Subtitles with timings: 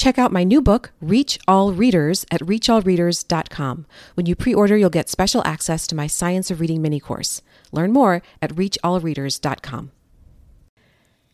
[0.00, 3.84] Check out my new book, Reach All Readers, at reachallreaders.com.
[4.14, 7.42] When you pre order, you'll get special access to my Science of Reading mini course.
[7.70, 9.90] Learn more at reachallreaders.com.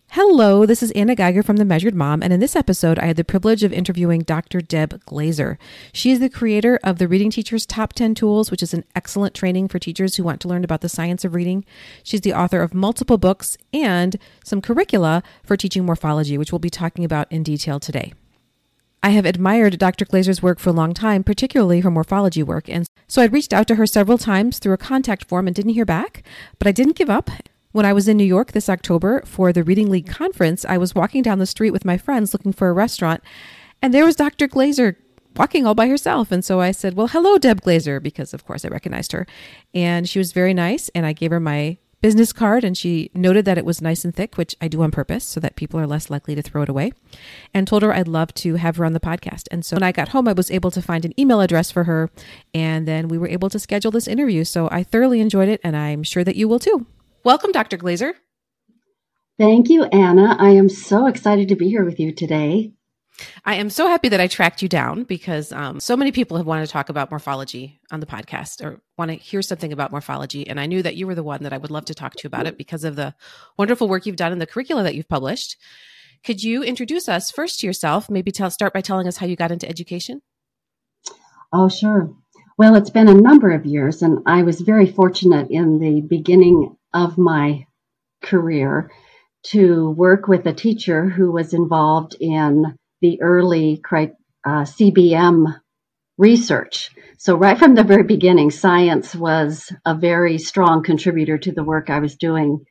[0.09, 3.15] Hello, this is Anna Geiger from The Measured Mom, and in this episode, I had
[3.15, 4.61] the privilege of interviewing Dr.
[4.61, 5.61] Deb Glaser.
[5.93, 9.33] She is the creator of the Reading Teacher's Top 10 Tools, which is an excellent
[9.35, 11.65] training for teachers who want to learn about the science of reading.
[12.03, 16.69] She's the author of multiple books and some curricula for teaching morphology, which we'll be
[16.69, 18.13] talking about in detail today.
[19.07, 20.05] I have admired Dr.
[20.05, 23.69] Glaser's work for a long time, particularly her morphology work, and so I'd reached out
[23.69, 26.25] to her several times through a contact form and didn't hear back,
[26.59, 27.31] but I didn't give up.
[27.71, 30.97] When I was in New York this October for the Reading League conference, I was
[30.97, 33.23] walking down the street with my friends looking for a restaurant,
[33.81, 34.49] and there was Dr.
[34.49, 34.99] Glaser
[35.37, 36.33] walking all by herself.
[36.33, 39.25] And so I said, Well, hello, Deb Glaser, because of course I recognized her.
[39.73, 43.45] And she was very nice, and I gave her my business card and she noted
[43.45, 45.89] that it was nice and thick, which I do on purpose so that people are
[45.89, 46.93] less likely to throw it away,
[47.53, 49.49] and told her I'd love to have her on the podcast.
[49.51, 51.83] And so when I got home, I was able to find an email address for
[51.83, 52.09] her,
[52.55, 54.45] and then we were able to schedule this interview.
[54.45, 56.87] So I thoroughly enjoyed it, and I'm sure that you will too.
[57.25, 57.77] Welcome, Dr.
[57.77, 58.15] Glaser.
[59.37, 60.37] Thank you, Anna.
[60.39, 62.71] I am so excited to be here with you today.
[63.45, 66.47] I am so happy that I tracked you down because um, so many people have
[66.47, 70.47] wanted to talk about morphology on the podcast or want to hear something about morphology.
[70.47, 72.27] And I knew that you were the one that I would love to talk to
[72.27, 73.15] about it because of the
[73.57, 75.57] wonderful work you've done in the curricula that you've published.
[76.25, 78.11] Could you introduce us first to yourself?
[78.11, 80.23] Maybe tell, start by telling us how you got into education.
[81.53, 82.13] Oh, sure.
[82.59, 86.77] Well, it's been a number of years, and I was very fortunate in the beginning
[86.93, 87.67] of my
[88.23, 88.91] career
[89.45, 95.55] to work with a teacher who was involved in the early uh, CBM
[96.19, 96.91] research.
[97.19, 101.91] So, right from the very beginning, science was a very strong contributor to the work
[101.91, 102.65] I was doing.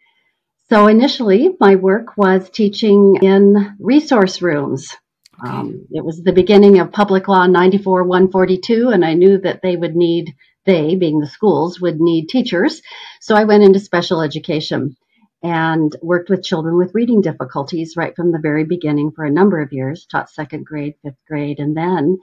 [0.69, 4.95] So, initially, my work was teaching in resource rooms.
[5.43, 5.51] Okay.
[5.51, 9.75] Um, it was the beginning of Public Law 94 142, and I knew that they
[9.75, 10.33] would need
[10.65, 12.81] they, being the schools, would need teachers.
[13.19, 14.95] So I went into special education
[15.45, 19.61] and worked with children with reading difficulties right from the very beginning for a number
[19.61, 22.17] of years, taught second grade, fifth grade, and then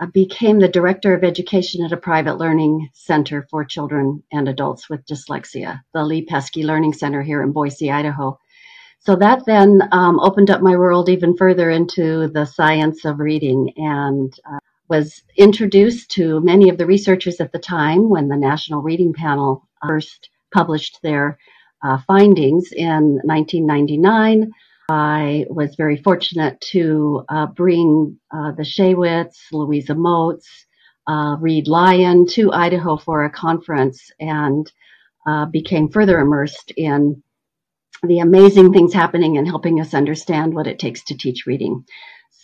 [0.00, 4.88] I became the director of education at a private learning center for children and adults
[4.88, 8.38] with dyslexia, the Lee Pesky Learning Center here in Boise, Idaho.
[9.00, 13.74] So that then um, opened up my world even further into the science of reading
[13.76, 18.80] and uh, was introduced to many of the researchers at the time when the National
[18.80, 21.38] Reading Panel first published their
[21.82, 24.50] uh, findings in 1999.
[24.88, 30.48] I was very fortunate to uh, bring uh, the Shaywitz, Louisa Moats,
[31.06, 34.70] uh, Reid Lyon to Idaho for a conference and
[35.26, 37.22] uh, became further immersed in
[38.02, 41.84] the amazing things happening and helping us understand what it takes to teach reading.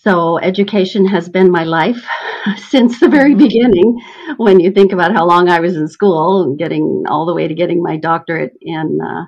[0.02, 2.06] So education has been my life
[2.68, 3.42] since the very mm-hmm.
[3.42, 4.00] beginning.
[4.36, 7.48] When you think about how long I was in school and getting all the way
[7.48, 9.26] to getting my doctorate in uh,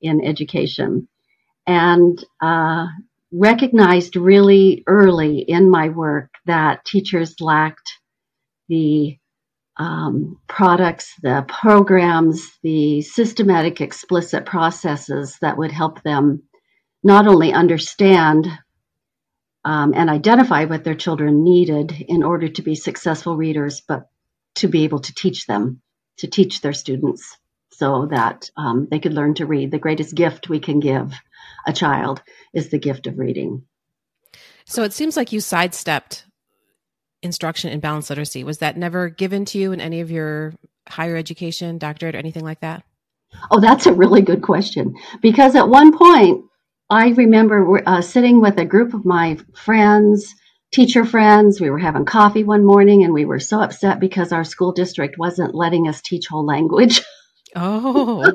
[0.00, 1.08] in education,
[1.66, 2.86] and uh,
[3.32, 7.98] recognized really early in my work that teachers lacked
[8.68, 9.18] the
[9.76, 16.42] um, products, the programs, the systematic, explicit processes that would help them
[17.04, 18.48] not only understand
[19.68, 24.08] um, and identify what their children needed in order to be successful readers, but
[24.54, 25.82] to be able to teach them,
[26.16, 27.36] to teach their students
[27.72, 29.70] so that um, they could learn to read.
[29.70, 31.12] The greatest gift we can give
[31.66, 32.22] a child
[32.54, 33.66] is the gift of reading.
[34.64, 36.24] So it seems like you sidestepped
[37.22, 38.44] instruction in balanced literacy.
[38.44, 40.54] Was that never given to you in any of your
[40.88, 42.84] higher education, doctorate, or anything like that?
[43.50, 44.94] Oh, that's a really good question.
[45.20, 46.47] Because at one point,
[46.90, 50.34] I remember uh, sitting with a group of my friends,
[50.72, 51.60] teacher friends.
[51.60, 55.18] We were having coffee one morning and we were so upset because our school district
[55.18, 57.02] wasn't letting us teach whole language.
[57.56, 58.30] Oh.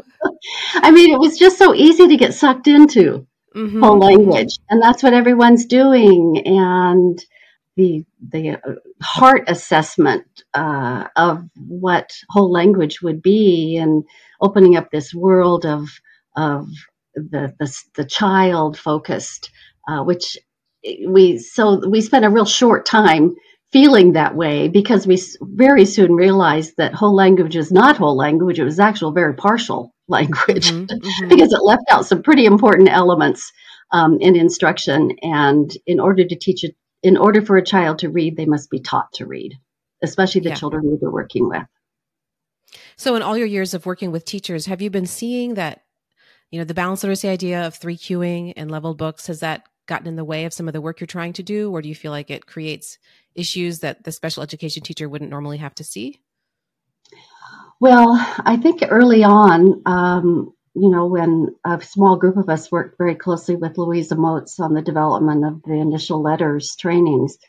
[0.73, 3.83] I mean, it was just so easy to get sucked into mm-hmm.
[3.83, 4.57] whole language.
[4.69, 6.41] And that's what everyone's doing.
[6.43, 7.23] And
[7.75, 14.03] the the uh, heart assessment uh, of what whole language would be and
[14.41, 15.89] opening up this world of
[16.35, 16.67] of
[17.15, 19.51] the the, the child focused,
[19.87, 20.37] uh, which
[21.07, 23.35] we so we spent a real short time
[23.71, 28.59] feeling that way because we very soon realized that whole language is not whole language;
[28.59, 31.27] it was actual very partial language mm-hmm, mm-hmm.
[31.29, 33.51] because it left out some pretty important elements
[33.93, 35.11] um, in instruction.
[35.21, 38.69] And in order to teach it, in order for a child to read, they must
[38.69, 39.53] be taught to read,
[40.01, 40.55] especially the yeah.
[40.55, 41.63] children we were working with.
[42.95, 45.83] So, in all your years of working with teachers, have you been seeing that
[46.53, 50.05] you know, the balanced literacy idea of three queuing and leveled books, has that gotten
[50.05, 51.95] in the way of some of the work you're trying to do, or do you
[51.95, 52.99] feel like it creates
[53.33, 56.21] issues that the special education teacher wouldn't normally have to see?
[57.79, 58.13] Well,
[58.45, 63.15] I think early on, um, you know, when a small group of us worked very
[63.15, 67.39] closely with Louisa Moats on the development of the initial LETRS trainings,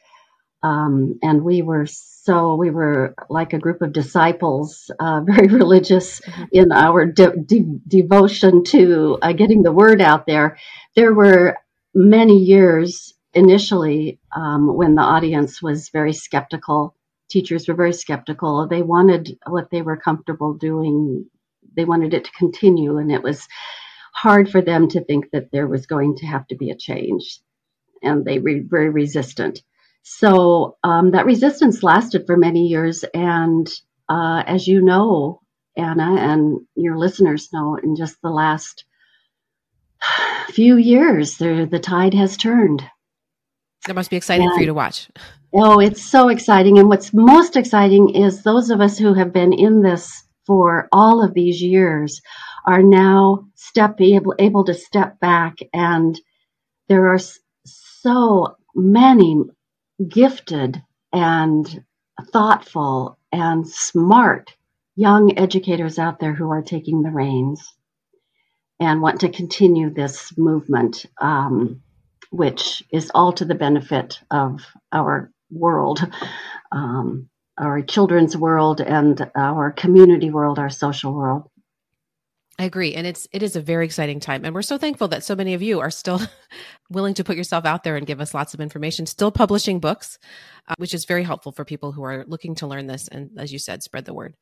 [0.63, 1.85] um, and we were
[2.25, 6.45] so we were like a group of disciples, uh, very religious mm-hmm.
[6.53, 10.57] in our de- de- devotion to uh, getting the word out there.
[10.97, 11.59] There were
[11.95, 16.95] many years initially um, when the audience was very skeptical.
[17.29, 18.69] Teachers were very skeptical.
[18.69, 21.27] They wanted what they were comfortable doing.
[21.77, 23.47] They wanted it to continue, and it was
[24.15, 27.41] hard for them to think that there was going to have to be a change,
[28.03, 29.63] and they were very resistant.
[30.05, 33.05] So um, that resistance lasted for many years.
[33.15, 33.67] And
[34.09, 35.41] uh, as you know,
[35.77, 38.85] Anna, and your listeners know, in just the last
[40.49, 42.85] few years, the, the tide has turned.
[43.87, 45.09] That must be exciting and, for you to watch.
[45.55, 46.79] Oh, it's so exciting.
[46.79, 51.25] And what's most exciting is those of us who have been in this for all
[51.25, 52.21] of these years
[52.67, 56.21] are now step able, able to step back and
[56.89, 57.21] there are
[57.65, 59.45] so many
[60.09, 60.83] gifted
[61.13, 61.85] and
[62.33, 64.55] thoughtful and smart
[64.97, 67.75] young educators out there who are taking the reins
[68.81, 71.83] and want to continue this movement, um,
[72.31, 76.01] which is all to the benefit of our world,
[76.73, 81.49] um, our children's world, and our community world, our social world.
[82.59, 82.95] I agree.
[82.95, 84.45] And it's it is a very exciting time.
[84.45, 86.21] And we're so thankful that so many of you are still
[86.91, 90.19] willing to put yourself out there and give us lots of information, still publishing books,
[90.69, 93.53] uh, which is very helpful for people who are looking to learn this and as
[93.53, 94.35] you said, spread the word.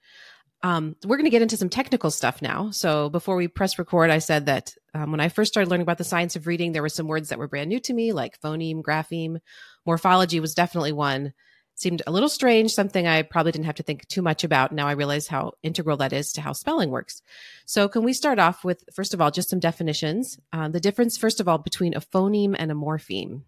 [0.64, 2.70] Um, we're going to get into some technical stuff now.
[2.70, 5.98] So before we press record, I said that um, when I first started learning about
[5.98, 8.40] the science of reading, there were some words that were brand new to me, like
[8.40, 9.38] phoneme, grapheme,
[9.84, 11.32] morphology was definitely one
[11.74, 14.72] seemed a little strange, something I probably didn't have to think too much about.
[14.72, 17.22] Now I realize how integral that is to how spelling works.
[17.66, 20.38] So, can we start off with, first of all, just some definitions?
[20.52, 23.42] Uh, the difference, first of all, between a phoneme and a morpheme?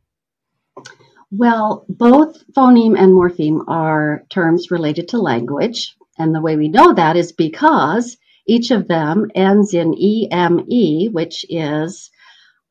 [1.30, 5.96] Well, both phoneme and morpheme are terms related to language.
[6.18, 8.16] And the way we know that is because
[8.46, 12.10] each of them ends in EME, which is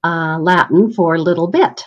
[0.03, 1.83] uh, Latin for little bit.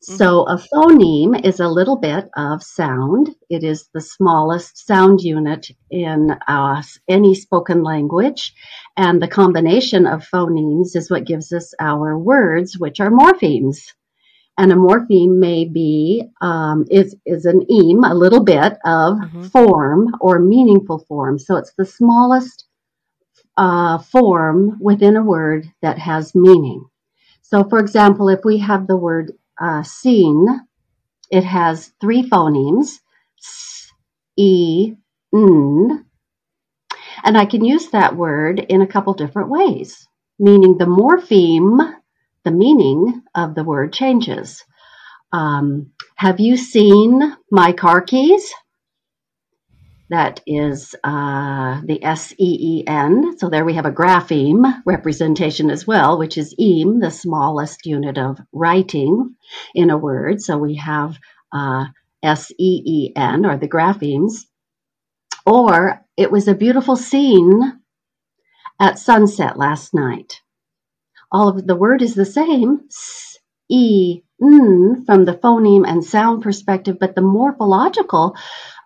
[0.00, 0.52] So mm-hmm.
[0.52, 3.34] a phoneme is a little bit of sound.
[3.50, 8.54] It is the smallest sound unit in uh, any spoken language.
[8.96, 13.92] And the combination of phonemes is what gives us our words, which are morphemes.
[14.56, 19.44] And a morpheme may be, um, is, is an eme, a little bit of mm-hmm.
[19.46, 21.38] form or meaningful form.
[21.38, 22.66] So it's the smallest
[23.56, 26.86] uh, form within a word that has meaning.
[27.42, 30.46] So, for example, if we have the word uh, seen,
[31.30, 32.98] it has three phonemes,
[33.38, 33.92] s,
[34.36, 34.94] e,
[35.34, 36.06] n,
[37.24, 40.08] and I can use that word in a couple different ways,
[40.38, 41.94] meaning the morpheme,
[42.44, 44.64] the meaning of the word changes.
[45.32, 48.52] Um, have you seen my car keys?
[50.10, 53.38] That is uh, the S E E N.
[53.38, 58.18] So there we have a grapheme representation as well, which is EME, the smallest unit
[58.18, 59.34] of writing
[59.74, 60.40] in a word.
[60.40, 61.18] So we have
[61.52, 61.86] uh,
[62.22, 64.46] S E E N, or the graphemes.
[65.44, 67.80] Or it was a beautiful scene
[68.80, 70.40] at sunset last night.
[71.30, 73.38] All of the word is the same, S
[73.68, 78.36] E N, from the phoneme and sound perspective, but the morphological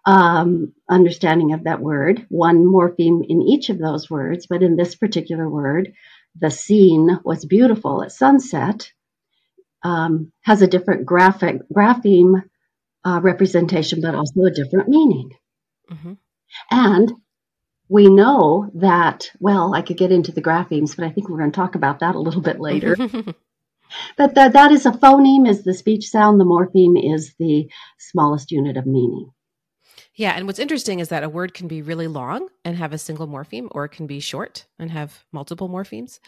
[0.04, 4.94] um, understanding of that word, one morpheme in each of those words, but in this
[4.94, 5.92] particular word,
[6.38, 8.90] the scene was beautiful at sunset,
[9.82, 12.42] um, has a different graphic grapheme
[13.04, 15.30] uh, representation, but also a different meaning.
[15.90, 16.12] Mm-hmm.
[16.71, 17.12] And
[17.88, 21.52] we know that, well, I could get into the graphemes, but I think we're going
[21.52, 22.97] to talk about that a little bit later.
[24.16, 26.40] but that, that is a phoneme is the speech sound.
[26.40, 27.68] The morpheme is the
[27.99, 29.30] smallest unit of meaning.
[30.14, 30.33] Yeah.
[30.33, 33.26] And what's interesting is that a word can be really long and have a single
[33.26, 36.19] morpheme, or it can be short and have multiple morphemes.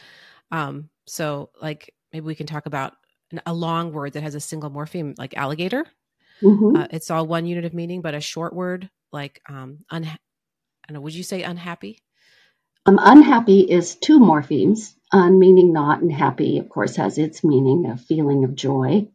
[0.51, 2.95] Um, so, like, maybe we can talk about
[3.31, 5.85] an, a long word that has a single morpheme, like alligator.
[6.43, 6.77] Mm-hmm.
[6.77, 10.89] Uh, it's all one unit of meaning, but a short word like um, unha- I
[10.89, 11.01] don't know.
[11.01, 12.01] Would you say unhappy?
[12.87, 14.95] Um, unhappy is two morphemes.
[15.13, 19.09] Un meaning not, and happy, of course, has its meaning, a feeling of joy.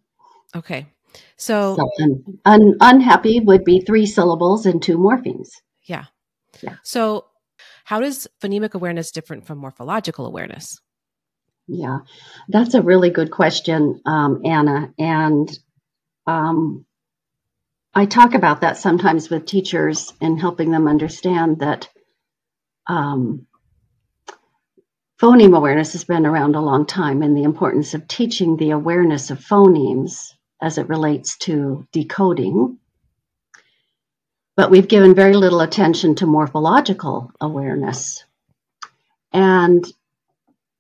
[0.56, 0.88] Okay.
[1.38, 5.50] So, so un, un, unhappy would be three syllables and two morphemes.
[5.86, 6.06] Yeah.
[6.62, 6.76] Yeah.
[6.84, 7.26] So,
[7.86, 10.80] how does phonemic awareness different from morphological awareness?
[11.68, 12.00] Yeah,
[12.48, 14.92] that's a really good question, um, Anna.
[14.98, 15.50] And
[16.26, 16.86] um,
[17.94, 21.90] I talk about that sometimes with teachers and helping them understand that
[22.88, 23.46] um,
[25.22, 29.30] phoneme awareness has been around a long time and the importance of teaching the awareness
[29.30, 32.78] of phonemes as it relates to decoding.
[34.56, 38.24] But we've given very little attention to morphological awareness.
[39.32, 39.86] And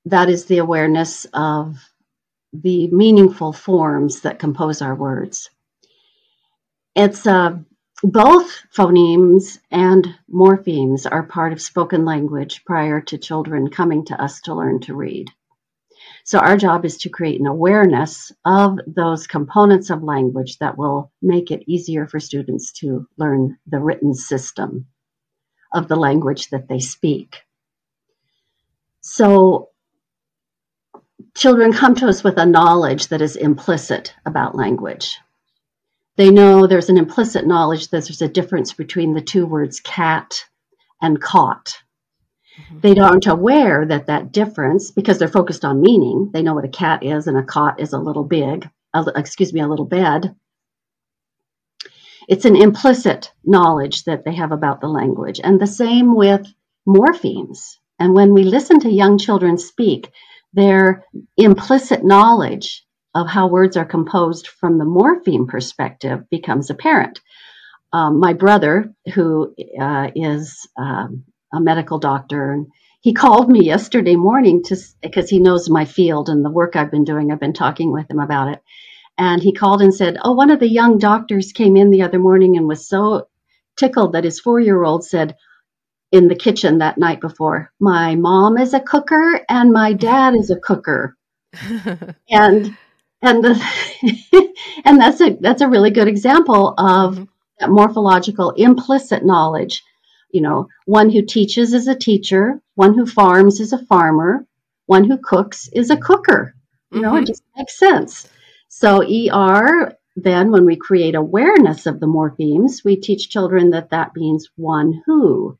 [0.05, 1.77] that is the awareness of
[2.51, 5.50] the meaningful forms that compose our words.
[6.95, 7.59] It's uh,
[8.03, 14.41] both phonemes and morphemes are part of spoken language prior to children coming to us
[14.41, 15.29] to learn to read.
[16.24, 21.12] So, our job is to create an awareness of those components of language that will
[21.22, 24.88] make it easier for students to learn the written system
[25.74, 27.38] of the language that they speak.
[29.02, 29.70] So,
[31.36, 35.18] children come to us with a knowledge that is implicit about language.
[36.18, 40.44] They know there's an implicit knowledge that there's a difference between the two words cat
[41.02, 41.78] and caught.
[42.60, 42.80] Mm-hmm.
[42.82, 46.70] They aren't aware that that difference, because they're focused on meaning, they know what a
[46.70, 48.70] cat is and a cot is a little big,
[49.16, 50.36] excuse me, a little bed.
[52.28, 55.39] It's an implicit knowledge that they have about the language.
[55.44, 56.46] And the same with
[56.88, 57.78] morphemes.
[57.98, 60.12] And when we listen to young children speak,
[60.54, 61.06] their
[61.38, 62.86] implicit knowledge
[63.16, 67.20] of how words are composed from the morpheme perspective becomes apparent.
[67.92, 72.68] Um, my brother, who uh, is um, a medical doctor, And
[73.01, 76.91] he called me yesterday morning to because he knows my field and the work I've
[76.91, 77.32] been doing.
[77.32, 78.62] I've been talking with him about it,
[79.18, 82.20] and he called and said, "Oh, one of the young doctors came in the other
[82.20, 83.27] morning and was so
[83.77, 85.36] tickled that his four-year-old said."
[86.12, 90.50] In the kitchen that night before, my mom is a cooker and my dad is
[90.50, 91.15] a cooker.
[92.27, 92.75] and
[93.22, 94.53] and the,
[94.86, 97.24] and that's a that's a really good example of mm-hmm.
[97.60, 99.84] that morphological implicit knowledge
[100.31, 104.45] you know one who teaches is a teacher one who farms is a farmer
[104.86, 106.55] one who cooks is a cooker
[106.91, 107.24] you know mm-hmm.
[107.24, 108.29] it just makes sense
[108.67, 114.15] so er then when we create awareness of the morphemes we teach children that that
[114.15, 115.57] means one who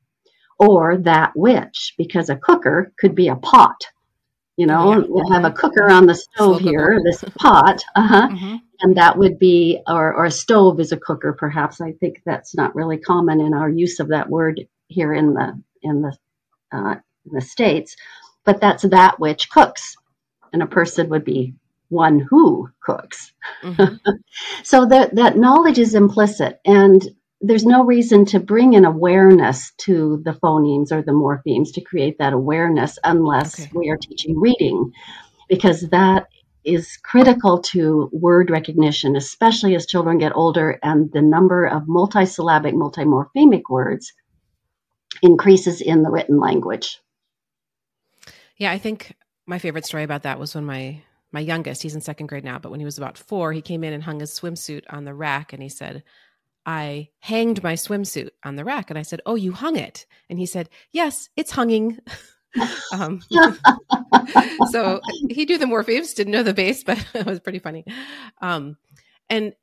[0.58, 3.86] or that which because a cooker could be a pot
[4.60, 5.06] you know, yeah.
[5.08, 8.28] we have a cooker on the stove here, this pot, uh-huh.
[8.28, 8.56] Mm-hmm.
[8.82, 11.82] And that would be, or, or a stove is a cooker, perhaps.
[11.82, 15.62] I think that's not really common in our use of that word here in the
[15.82, 16.16] in the
[16.72, 16.96] uh,
[17.26, 17.96] in the states,
[18.46, 19.96] but that's that which cooks,
[20.54, 21.56] and a person would be
[21.90, 23.34] one who cooks.
[23.64, 23.96] Mm-hmm.
[24.64, 27.02] so that that knowledge is implicit, and
[27.42, 32.18] there's no reason to bring an awareness to the phonemes or the morphemes to create
[32.20, 33.72] that awareness unless okay.
[33.74, 34.92] we are teaching reading,
[35.50, 36.28] because that
[36.64, 42.74] is critical to word recognition, especially as children get older and the number of multisyllabic,
[42.74, 44.14] multimorphemic words
[45.22, 47.00] increases in the written language.
[48.58, 51.02] Yeah, I think my favorite story about that was when my
[51.32, 53.84] my youngest, he's in second grade now, but when he was about four, he came
[53.84, 56.04] in and hung his swimsuit on the rack and he said,
[56.66, 58.90] I hanged my swimsuit on the rack.
[58.90, 60.06] And I said, Oh, you hung it.
[60.30, 62.00] And he said, Yes, it's hunging.
[62.92, 63.22] um,
[64.72, 67.86] so he knew the morphemes, didn't know the base, but it was pretty funny.
[68.42, 68.78] Um,
[69.30, 69.54] and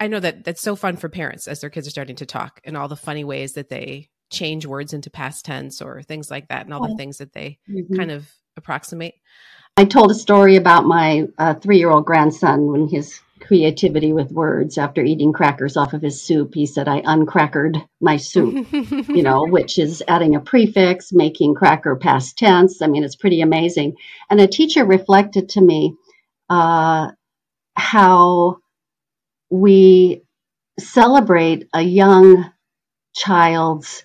[0.00, 2.60] I know that that's so fun for parents as their kids are starting to talk
[2.64, 6.48] and all the funny ways that they change words into past tense or things like
[6.48, 7.96] that and all the things that they mm-hmm.
[7.96, 9.14] kind of approximate.
[9.76, 14.32] I told a story about my uh, three year old grandson when his creativity with
[14.32, 14.78] words.
[14.78, 19.46] After eating crackers off of his soup, he said, I uncrackered my soup, you know,
[19.48, 22.82] which is adding a prefix, making cracker past tense.
[22.82, 23.96] I mean, it's pretty amazing.
[24.30, 25.94] And a teacher reflected to me
[26.48, 27.10] uh,
[27.76, 28.58] how
[29.50, 30.22] we
[30.78, 32.50] celebrate a young
[33.14, 34.04] child's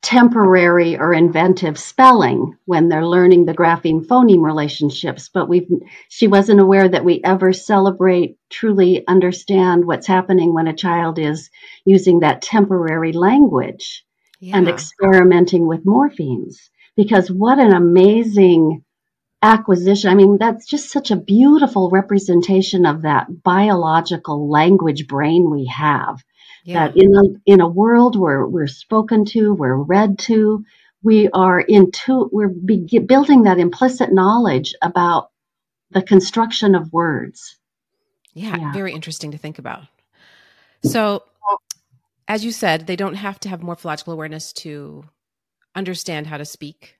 [0.00, 5.66] temporary or inventive spelling when they're learning the grapheme phoneme relationships but we
[6.08, 11.50] she wasn't aware that we ever celebrate truly understand what's happening when a child is
[11.84, 14.04] using that temporary language
[14.38, 14.56] yeah.
[14.56, 18.84] and experimenting with morphemes because what an amazing
[19.40, 25.66] acquisition i mean that's just such a beautiful representation of that biological language brain we
[25.66, 26.22] have
[26.68, 26.88] yeah.
[26.88, 30.66] That in a in a world where we're spoken to, we're read to,
[31.02, 35.30] we are into we're be, building that implicit knowledge about
[35.92, 37.56] the construction of words.
[38.34, 39.84] Yeah, yeah, very interesting to think about.
[40.84, 41.22] So,
[42.28, 45.04] as you said, they don't have to have morphological awareness to
[45.74, 46.97] understand how to speak.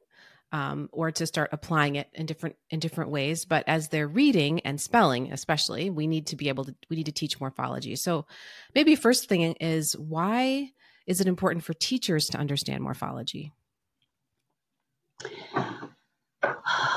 [0.52, 3.44] Um, or to start applying it in different in different ways.
[3.44, 7.06] But as they're reading and spelling, especially, we need to be able to we need
[7.06, 7.96] to teach morphology.
[7.96, 8.26] So
[8.74, 10.70] maybe first thing is why
[11.06, 13.52] is it important for teachers to understand morphology?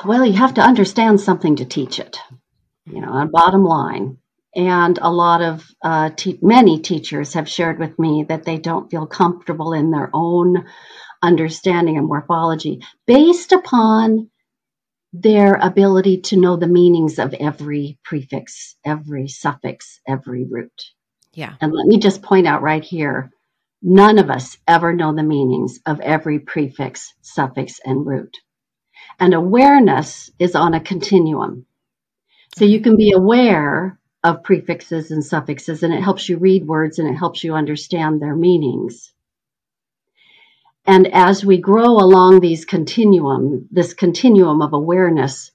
[0.06, 2.18] Well, you have to understand something to teach it.
[2.86, 4.18] You know, on bottom line.
[4.54, 8.92] And a lot of uh, te- many teachers have shared with me that they don't
[8.92, 10.66] feel comfortable in their own
[11.22, 14.30] understanding of morphology based upon
[15.14, 20.84] their ability to know the meanings of every prefix, every suffix, every root.
[21.34, 21.54] Yeah.
[21.60, 23.32] And let me just point out right here
[23.82, 28.38] none of us ever know the meanings of every prefix, suffix, and root.
[29.20, 31.66] And awareness is on a continuum.
[32.58, 37.00] So you can be aware of prefixes and suffixes, and it helps you read words
[37.00, 39.12] and it helps you understand their meanings.
[40.86, 45.52] And as we grow along these continuum, this continuum of awareness,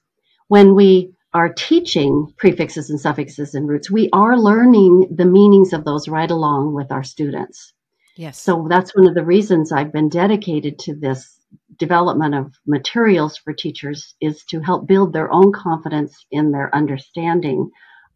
[0.47, 5.83] when we are teaching prefixes and suffixes and roots, we are learning the meanings of
[5.83, 7.73] those right along with our students.
[8.15, 8.41] Yes.
[8.41, 11.37] So that's one of the reasons I've been dedicated to this
[11.77, 17.69] development of materials for teachers is to help build their own confidence in their understanding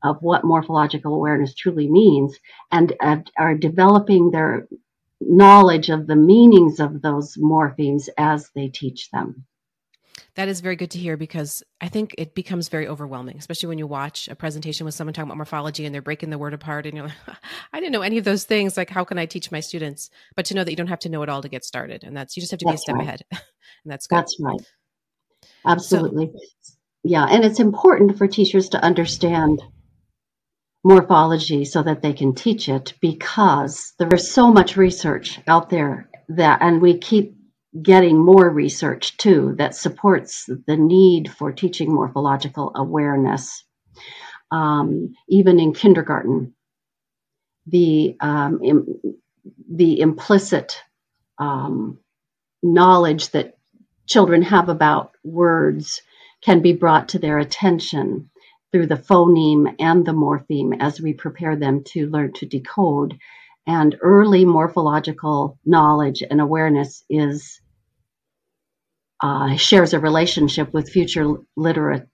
[0.03, 2.36] of what morphological awareness truly means
[2.72, 4.68] and uh, are developing their
[5.22, 9.46] knowledge of the meanings of those morphemes as they teach them.
[10.36, 13.78] That is very good to hear because I think it becomes very overwhelming, especially when
[13.78, 16.86] you watch a presentation with someone talking about morphology and they're breaking the word apart
[16.86, 17.16] and you're like,
[17.74, 18.78] I didn't know any of those things.
[18.78, 20.10] Like, how can I teach my students?
[20.36, 22.04] But to know that you don't have to know it all to get started.
[22.04, 23.08] And that's, you just have to that's be a step right.
[23.08, 23.22] ahead.
[23.32, 24.18] and that's good.
[24.18, 24.62] That's right.
[25.66, 26.32] Absolutely.
[26.34, 26.74] So,
[27.04, 27.25] yeah.
[27.25, 29.62] And it's important for teachers to understand
[30.84, 36.62] morphology so that they can teach it because there's so much research out there that,
[36.62, 37.36] and we keep
[37.82, 43.64] getting more research too that supports the need for teaching morphological awareness.
[44.52, 46.54] Um, even in kindergarten,
[47.68, 49.02] the um, Im-
[49.70, 50.78] the implicit
[51.38, 52.00] um,
[52.64, 53.58] knowledge that
[54.08, 56.01] children have about words
[56.42, 58.30] can be brought to their attention
[58.72, 63.18] through the phoneme and the morpheme as we prepare them to learn to decode.
[63.68, 67.62] And early morphological knowledge and awareness is
[69.22, 72.07] uh, shares a relationship with future literate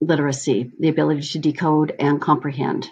[0.00, 2.88] literacy, the ability to decode and comprehend.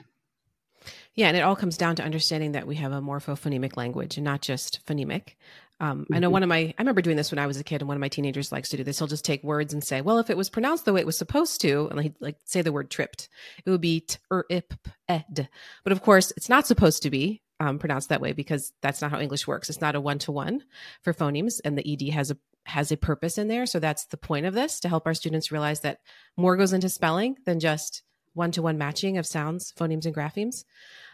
[1.15, 4.25] Yeah, and it all comes down to understanding that we have a morphophonemic language and
[4.25, 5.35] not just phonemic.
[5.81, 6.15] Um, mm-hmm.
[6.15, 6.33] I know mm-hmm.
[6.33, 8.01] one of my, I remember doing this when I was a kid, and one of
[8.01, 8.99] my teenagers likes to do this.
[8.99, 11.19] He'll just take words and say, well, if it was pronounced the way it was
[11.19, 13.29] supposed to, and he'd like say the word tripped,
[13.65, 14.75] it would be t er ip
[15.09, 15.49] ed.
[15.83, 19.11] But of course, it's not supposed to be um, pronounced that way because that's not
[19.11, 19.69] how English works.
[19.69, 20.63] It's not a one to one
[21.03, 23.67] for phonemes, and the ed has a has a purpose in there.
[23.67, 25.99] So that's the point of this to help our students realize that
[26.37, 28.03] more goes into spelling than just
[28.35, 30.65] one to one matching of sounds, phonemes, and graphemes.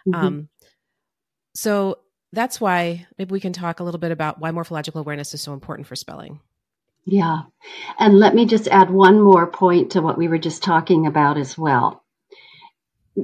[0.09, 0.14] Mm-hmm.
[0.14, 0.48] Um,
[1.54, 1.98] so
[2.33, 5.52] that's why maybe we can talk a little bit about why morphological awareness is so
[5.52, 6.40] important for spelling.
[7.04, 7.42] Yeah.
[7.98, 11.38] And let me just add one more point to what we were just talking about
[11.38, 12.04] as well.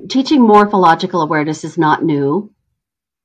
[0.09, 2.52] Teaching morphological awareness is not new.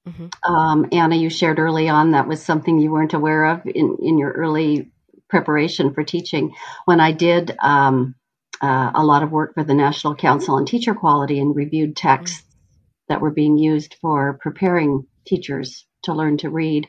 [0.08, 0.54] Mm-hmm.
[0.54, 4.18] Um, Anna, you shared early on that was something you weren't aware of in, in
[4.18, 4.92] your early
[5.30, 6.54] preparation for teaching.
[6.86, 8.16] When I did um,
[8.62, 12.42] uh, a lot of work for the National Council on Teacher Quality and reviewed texts
[12.42, 12.50] mm-hmm.
[13.10, 16.88] that were being used for preparing teachers to learn to read,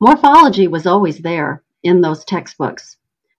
[0.00, 2.96] morphology was always there in those textbooks,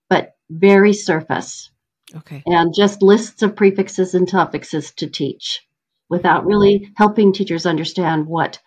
[0.08, 1.70] but very surface.
[2.14, 2.42] Okay.
[2.46, 5.60] And just lists of prefixes and suffixes to teach
[6.08, 8.60] without really helping teachers understand what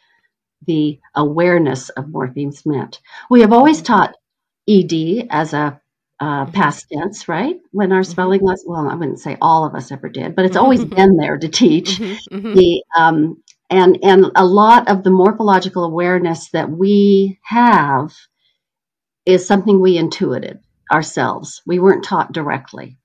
[0.67, 3.02] the awareness of morphemes meant.
[3.30, 3.93] We have always mm-hmm.
[3.93, 4.15] taught
[4.69, 5.81] ED as a
[6.21, 6.51] uh, mm-hmm.
[6.51, 7.55] past tense, right?
[7.71, 8.12] When our mm-hmm.
[8.12, 11.17] spelling lesson, well, I wouldn't say all of us ever did, but it's always been
[11.17, 17.39] there to teach the um, and and a lot of the morphological awareness that we
[17.43, 18.13] have
[19.25, 20.60] is something we intuited
[20.91, 21.62] ourselves.
[21.65, 22.97] We weren't taught directly.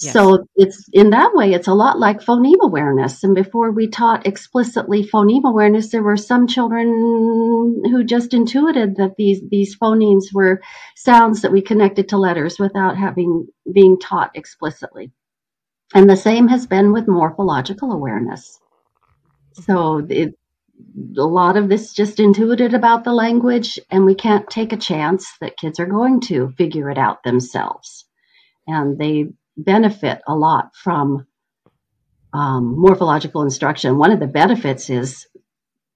[0.00, 0.12] Yes.
[0.12, 3.22] So it's in that way, it's a lot like phoneme awareness.
[3.22, 6.88] And before we taught explicitly phoneme awareness, there were some children
[7.84, 10.60] who just intuited that these these phonemes were
[10.96, 15.12] sounds that we connected to letters without having being taught explicitly.
[15.94, 18.58] And the same has been with morphological awareness.
[19.52, 20.34] So it,
[21.16, 25.30] a lot of this just intuited about the language, and we can't take a chance
[25.40, 28.06] that kids are going to figure it out themselves.
[28.66, 31.26] And they benefit a lot from
[32.32, 33.98] um, morphological instruction.
[33.98, 35.26] One of the benefits is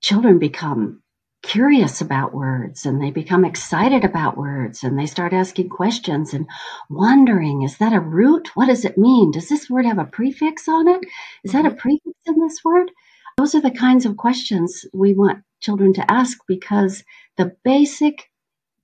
[0.01, 1.03] children become
[1.43, 6.47] curious about words and they become excited about words and they start asking questions and
[6.91, 10.69] wondering is that a root what does it mean does this word have a prefix
[10.69, 11.01] on it
[11.45, 11.79] is that a mm-hmm.
[11.79, 12.91] prefix in this word
[13.37, 17.05] those are the kinds of questions we want children to ask because
[17.37, 18.29] the basic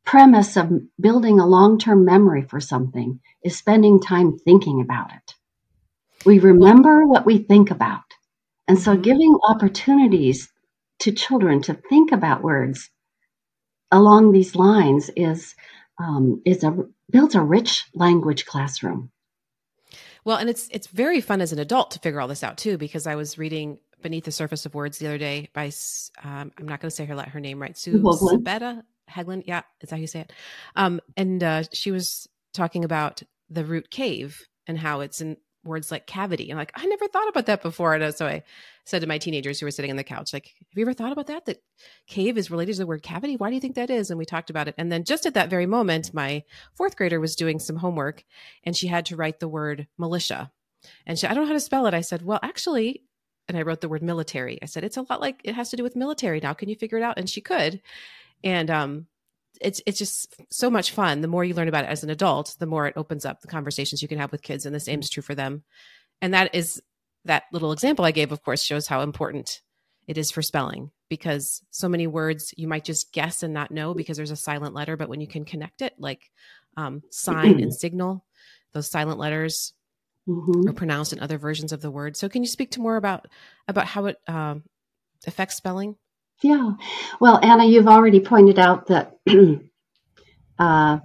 [0.04, 5.34] premise of building a long-term memory for something is spending time thinking about it
[6.24, 8.02] we remember what we think about
[8.68, 9.02] and so mm-hmm.
[9.02, 10.50] giving opportunities
[11.00, 12.90] to children to think about words
[13.90, 15.54] along these lines is
[15.98, 16.76] um, is a
[17.10, 19.10] builds a rich language classroom.
[20.24, 22.78] Well, and it's it's very fun as an adult to figure all this out too,
[22.78, 25.70] because I was reading Beneath the Surface of Words the other day by
[26.22, 29.44] um, I'm not going to say her let her name right, Sue Sabetta Haglund.
[29.46, 30.32] Yeah, is how you say it?
[30.76, 35.90] Um, and uh, she was talking about the root cave and how it's in words
[35.90, 36.50] like cavity.
[36.50, 37.94] And like, I never thought about that before.
[37.94, 38.42] And so I
[38.84, 41.12] said to my teenagers who were sitting on the couch, like, have you ever thought
[41.12, 41.46] about that?
[41.46, 41.62] That
[42.06, 43.36] cave is related to the word cavity?
[43.36, 44.10] Why do you think that is?
[44.10, 44.74] And we talked about it.
[44.76, 48.24] And then just at that very moment, my fourth grader was doing some homework
[48.62, 50.50] and she had to write the word militia.
[51.06, 51.94] And she, I don't know how to spell it.
[51.94, 53.02] I said, well, actually,
[53.48, 54.58] and I wrote the word military.
[54.62, 56.52] I said, it's a lot like it has to do with military now.
[56.52, 57.18] Can you figure it out?
[57.18, 57.80] And she could.
[58.44, 59.06] And um,
[59.60, 61.22] it's it's just so much fun.
[61.22, 63.48] The more you learn about it as an adult, the more it opens up the
[63.48, 65.64] conversations you can have with kids, and the same is true for them.
[66.20, 66.80] And that is
[67.24, 69.62] that little example I gave, of course, shows how important
[70.06, 73.94] it is for spelling because so many words you might just guess and not know
[73.94, 76.30] because there's a silent letter, but when you can connect it, like
[76.76, 78.24] um, sign and signal,
[78.72, 79.72] those silent letters
[80.28, 80.68] mm-hmm.
[80.68, 82.16] are pronounced in other versions of the word.
[82.16, 83.28] So, can you speak to more about
[83.68, 84.64] about how it um,
[85.26, 85.96] affects spelling?
[86.42, 86.72] Yeah.
[87.20, 89.16] Well, Anna, you've already pointed out that
[90.58, 90.98] uh,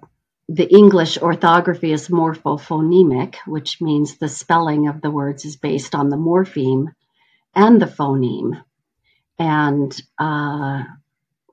[0.50, 6.10] the English orthography is morphophonemic, which means the spelling of the words is based on
[6.10, 6.88] the morpheme
[7.56, 8.62] and the phoneme.
[9.38, 10.84] And uh,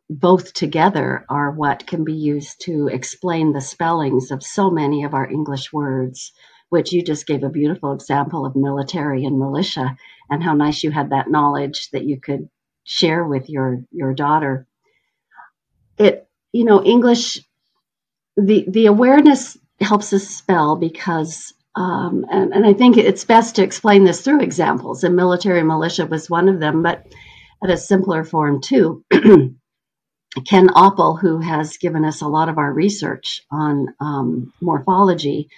[0.08, 5.14] both together are what can be used to explain the spellings of so many of
[5.14, 6.32] our English words,
[6.68, 9.96] which you just gave a beautiful example of military and militia,
[10.30, 12.48] and how nice you had that knowledge that you could
[12.86, 14.66] share with your your daughter.
[15.98, 17.40] It you know english
[18.36, 23.62] the the awareness helps us spell because um, and, and i think it's best to
[23.62, 25.04] explain this through examples.
[25.04, 27.06] And military militia was one of them but
[27.62, 29.04] at a simpler form too.
[29.12, 35.48] Kenn Apel who has given us a lot of our research on um, morphology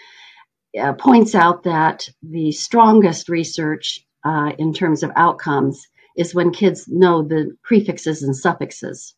[0.80, 5.88] uh, points out that the strongest research uh, in terms of outcomes
[6.18, 9.14] is when kids know the prefixes and suffixes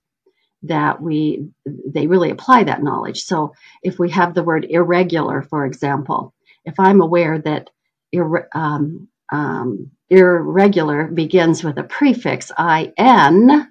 [0.65, 3.23] that we they really apply that knowledge.
[3.23, 6.35] So if we have the word irregular for example
[6.65, 7.71] if i'm aware that
[8.13, 12.53] ir, um, um, irregular begins with a prefix
[12.99, 13.69] in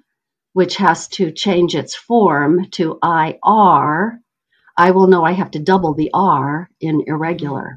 [0.52, 4.20] which has to change its form to ir
[4.76, 7.76] i will know i have to double the r in irregular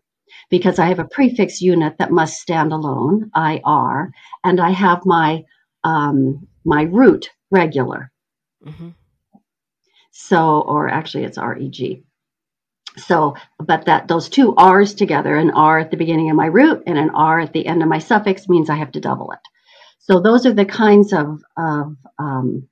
[0.49, 4.11] because I have a prefix unit that must stand alone, IR,
[4.43, 5.43] and I have my
[5.83, 8.11] um, my root regular.
[8.65, 8.89] Mm-hmm.
[10.11, 12.03] So, or actually, it's REG.
[12.97, 16.83] So, but that those two R's together, an R at the beginning of my root
[16.85, 19.39] and an R at the end of my suffix, means I have to double it.
[19.99, 22.67] So, those are the kinds of, of um,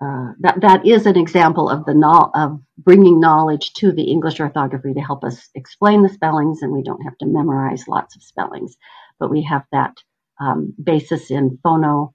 [0.00, 4.38] uh, that that is an example of the no- of bringing knowledge to the English
[4.40, 8.22] orthography to help us explain the spellings, and we don't have to memorize lots of
[8.22, 8.76] spellings,
[9.18, 9.96] but we have that
[10.40, 12.12] um, basis in phono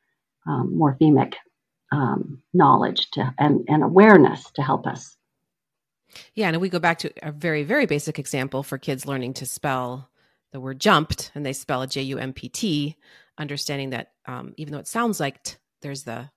[0.47, 0.79] um,
[1.91, 5.15] um, knowledge to, and, and awareness to help us.
[6.33, 9.45] Yeah, and we go back to a very very basic example for kids learning to
[9.45, 10.09] spell
[10.51, 12.95] the word jumped, and they spell it J U M P T,
[13.37, 16.29] understanding that um, even though it sounds like t, there's the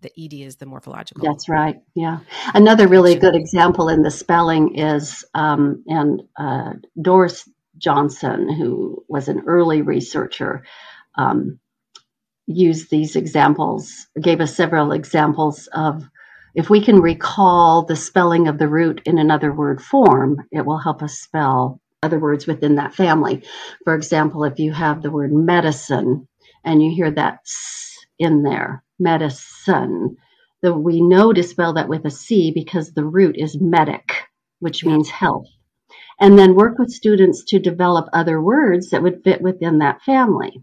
[0.00, 1.24] the ed is the morphological.
[1.24, 1.76] That's right.
[1.94, 2.20] Yeah.
[2.54, 9.28] Another really good example in the spelling is um, and uh, Doris Johnson, who was
[9.28, 10.64] an early researcher,
[11.16, 11.58] um,
[12.46, 16.08] used these examples, gave us several examples of
[16.54, 20.78] if we can recall the spelling of the root in another word form, it will
[20.78, 23.42] help us spell other words within that family.
[23.84, 26.28] For example, if you have the word medicine
[26.64, 30.16] and you hear that s in there, medicine.
[30.62, 34.24] The, we know to spell that with a C because the root is medic,
[34.58, 35.46] which means health.
[36.18, 40.62] And then work with students to develop other words that would fit within that family.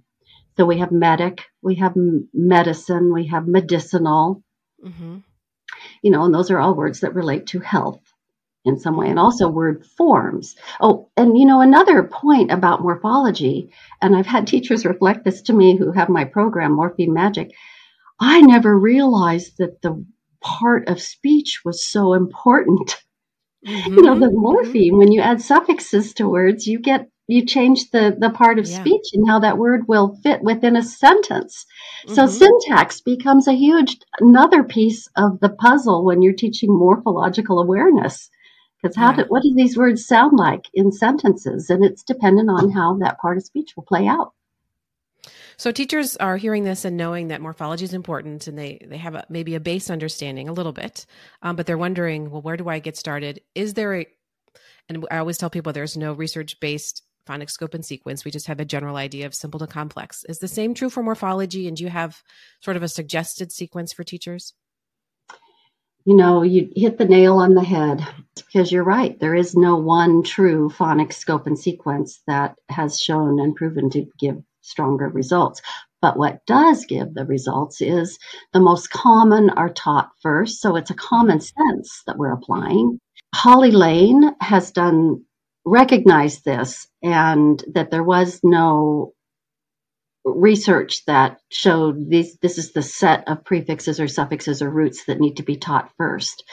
[0.58, 1.94] So we have medic, we have
[2.34, 4.44] medicine, we have medicinal.
[4.84, 5.20] Mm-hmm.
[6.02, 8.02] You know, and those are all words that relate to health
[8.66, 10.56] in some way, and also word forms.
[10.80, 15.54] Oh, and you know, another point about morphology, and I've had teachers reflect this to
[15.54, 17.52] me who have my program, Morpheme Magic.
[18.20, 20.06] I never realized that the
[20.42, 22.96] part of speech was so important.
[23.66, 23.94] Mm-hmm.
[23.94, 24.46] You know, the mm-hmm.
[24.46, 28.68] morpheme, when you add suffixes to words, you get you change the the part of
[28.68, 28.80] yeah.
[28.82, 31.66] speech and how that word will fit within a sentence.
[32.06, 32.16] Mm-hmm.
[32.16, 38.30] So syntax becomes a huge another piece of the puzzle when you're teaching morphological awareness.
[38.82, 39.24] Because how yeah.
[39.24, 41.70] do, what do these words sound like in sentences?
[41.70, 44.34] And it's dependent on how that part of speech will play out.
[45.58, 49.16] So teachers are hearing this and knowing that morphology is important, and they they have
[49.16, 51.06] a, maybe a base understanding a little bit,
[51.42, 53.42] um, but they're wondering, well, where do I get started?
[53.56, 54.08] Is there a
[54.90, 58.26] and I always tell people there's no research based phonics scope and sequence.
[58.26, 60.26] We just have a general idea of simple to complex.
[60.28, 61.68] Is the same true for morphology?
[61.68, 62.22] And do you have
[62.62, 64.54] sort of a suggested sequence for teachers?
[66.06, 69.18] You know, you hit the nail on the head because you're right.
[69.18, 74.06] There is no one true phonics scope and sequence that has shown and proven to
[74.20, 75.62] give stronger results.
[76.02, 78.20] But what does give the results is
[78.52, 80.60] the most common are taught first.
[80.60, 83.00] So it's a common sense that we're applying.
[83.34, 85.24] Holly Lane has done
[85.66, 89.14] recognized this and that there was no
[90.26, 95.20] research that showed this this is the set of prefixes or suffixes or roots that
[95.20, 96.46] need to be taught first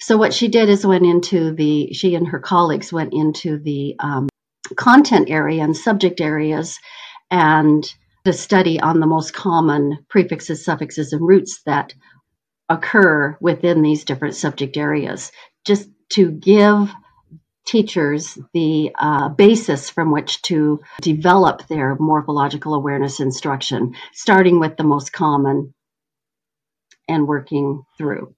[0.00, 3.94] so what she did is went into the she and her colleagues went into the
[4.00, 4.28] um,
[4.76, 6.78] content area and subject areas
[7.32, 7.92] and
[8.24, 11.94] the study on the most common prefixes suffixes and roots that
[12.68, 15.32] occur within these different subject areas
[15.64, 16.92] just to give
[17.66, 24.84] teachers the uh, basis from which to develop their morphological awareness instruction, starting with the
[24.84, 25.72] most common
[27.08, 28.34] and working through.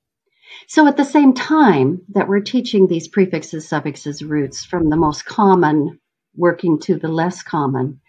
[0.68, 5.24] So, at the same time that we're teaching these prefixes, suffixes, roots from the most
[5.24, 5.98] common
[6.36, 8.00] working to the less common,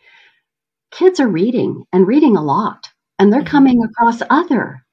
[0.98, 3.50] kids are reading and reading a lot, and they're mm-hmm.
[3.50, 4.86] coming across other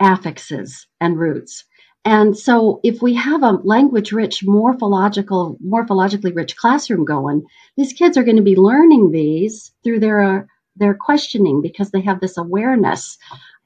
[0.00, 1.64] affixes and roots
[2.04, 7.44] and so if we have a language rich, morphological, morphologically rich classroom going,
[7.76, 10.42] these kids are going to be learning these through their, uh,
[10.76, 13.16] their questioning because they have this awareness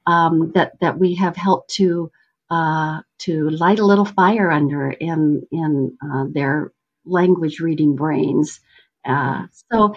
[0.07, 2.11] um, that, that we have helped to,
[2.49, 6.71] uh, to light a little fire under in, in uh, their
[7.05, 8.61] language reading brains.
[9.05, 9.95] Uh, so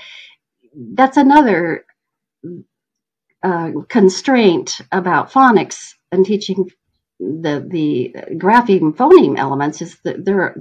[0.74, 1.84] that's another
[3.42, 6.70] uh, constraint about phonics and teaching
[7.18, 10.56] the the grapheme phoneme elements is that there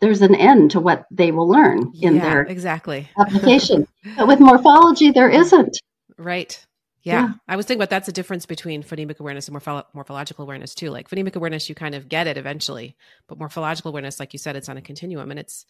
[0.00, 3.86] there's an end to what they will learn in yeah, their exactly application.
[4.16, 5.78] but with morphology, there isn't.
[6.18, 6.64] Right.
[7.02, 7.20] Yeah.
[7.20, 7.32] yeah.
[7.48, 10.90] I was thinking about that's the difference between phonemic awareness and morpho- morphological awareness too.
[10.90, 12.96] Like phonemic awareness, you kind of get it eventually,
[13.28, 15.64] but morphological awareness, like you said, it's on a continuum and it's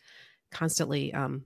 [0.50, 1.44] constantly um,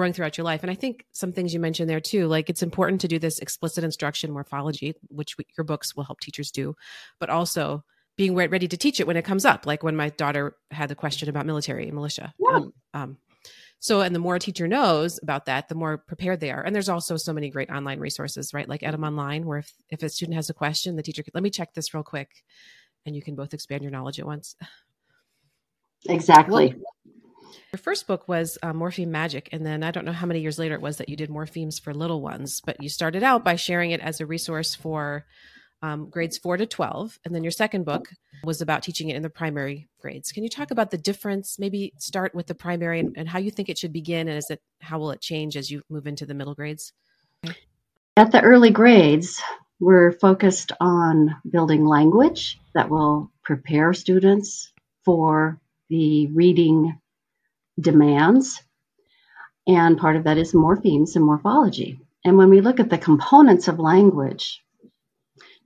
[0.00, 0.62] growing throughout your life.
[0.62, 3.38] And I think some things you mentioned there too, like it's important to do this
[3.38, 6.74] explicit instruction morphology, which we, your books will help teachers do,
[7.18, 7.84] but also
[8.16, 10.94] being ready to teach it when it comes up, like when my daughter had the
[10.94, 12.32] question about military and militia.
[12.38, 12.56] Yeah.
[12.56, 13.18] Um, um,
[13.78, 16.62] so, and the more a teacher knows about that, the more prepared they are.
[16.62, 18.68] And there's also so many great online resources, right?
[18.68, 21.50] Like Etymonline, where if, if a student has a question, the teacher could, let me
[21.50, 22.30] check this real quick.
[23.04, 24.56] And you can both expand your knowledge at once.
[26.08, 26.74] Exactly.
[26.74, 27.14] Well,
[27.72, 29.48] your first book was uh, Morpheme Magic.
[29.52, 31.80] And then I don't know how many years later it was that you did Morphemes
[31.80, 35.24] for Little Ones, but you started out by sharing it as a resource for
[35.82, 37.18] um, grades four to 12.
[37.24, 38.08] And then your second book
[38.44, 40.32] was about teaching it in the primary grades.
[40.32, 41.58] Can you talk about the difference?
[41.58, 44.50] Maybe start with the primary and, and how you think it should begin, and is
[44.50, 46.92] it how will it change as you move into the middle grades?
[48.16, 49.40] At the early grades,
[49.78, 54.72] we're focused on building language that will prepare students
[55.04, 55.58] for
[55.88, 56.98] the reading
[57.80, 58.62] demands.
[59.66, 62.00] And part of that is morphemes and morphology.
[62.24, 64.62] And when we look at the components of language,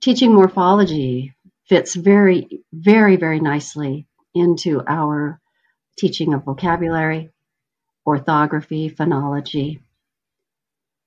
[0.01, 1.35] teaching morphology
[1.69, 5.41] fits very, very, very nicely into our
[5.99, 7.31] teaching of vocabulary,
[8.07, 9.81] orthography, phonology,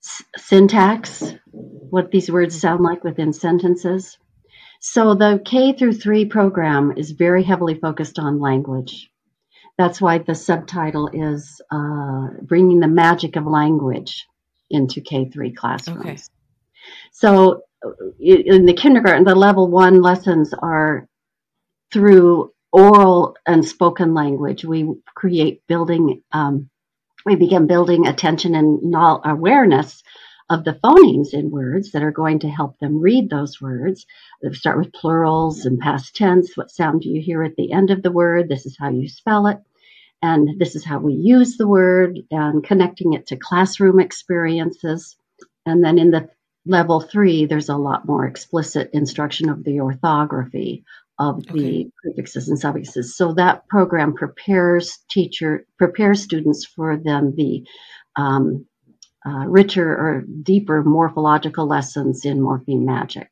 [0.04, 4.18] s- syntax, what these words sound like within sentences.
[4.82, 9.12] So the K through 3 program is very heavily focused on language.
[9.78, 14.28] That's why the subtitle is uh, Bringing the Magic of Language
[14.70, 16.00] into K 3 classrooms.
[16.00, 16.18] Okay.
[17.12, 17.62] So
[18.20, 21.08] in the kindergarten, the level one lessons are
[21.92, 24.66] through oral and spoken language.
[24.66, 26.70] We create building, um,
[27.26, 30.04] we begin building attention and awareness
[30.50, 34.06] of the phonemes in words that are going to help them read those words.
[34.42, 36.56] They start with plurals and past tense.
[36.56, 38.48] What sound do you hear at the end of the word?
[38.48, 39.58] This is how you spell it.
[40.22, 45.16] And this is how we use the word and connecting it to classroom experiences.
[45.66, 46.30] And then in the
[46.66, 50.86] level three, there's a lot more explicit instruction of the orthography
[51.20, 51.92] of the okay.
[52.02, 53.16] prefixes and suffixes.
[53.16, 57.66] So that program prepares teacher prepares students for then the
[58.16, 58.66] um,
[59.28, 63.30] uh, richer or deeper morphological lessons in morpheme magic.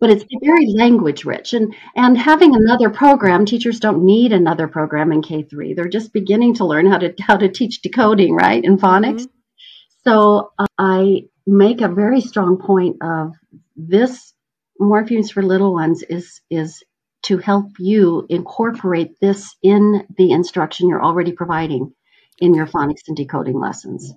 [0.00, 5.12] But it's very language rich, and and having another program, teachers don't need another program
[5.12, 5.74] in K three.
[5.74, 9.22] They're just beginning to learn how to how to teach decoding, right, in phonics.
[9.22, 10.08] Mm-hmm.
[10.08, 13.34] So uh, I make a very strong point of
[13.76, 14.34] this
[14.80, 16.82] Morphemes for Little Ones is is
[17.26, 21.92] to help you incorporate this in the instruction you're already providing
[22.38, 24.12] in your phonics and decoding lessons.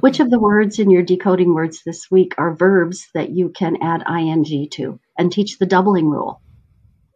[0.00, 3.76] Which of the words in your decoding words this week are verbs that you can
[3.80, 6.40] add ing to and teach the doubling rule?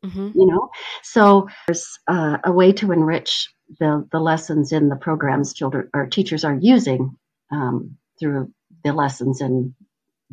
[0.04, 0.38] Mm-hmm.
[0.38, 0.70] You know,
[1.02, 3.48] so there's uh, a way to enrich
[3.80, 7.16] the the lessons in the programs children or teachers are using
[7.50, 8.52] um, through
[8.84, 9.74] the lessons in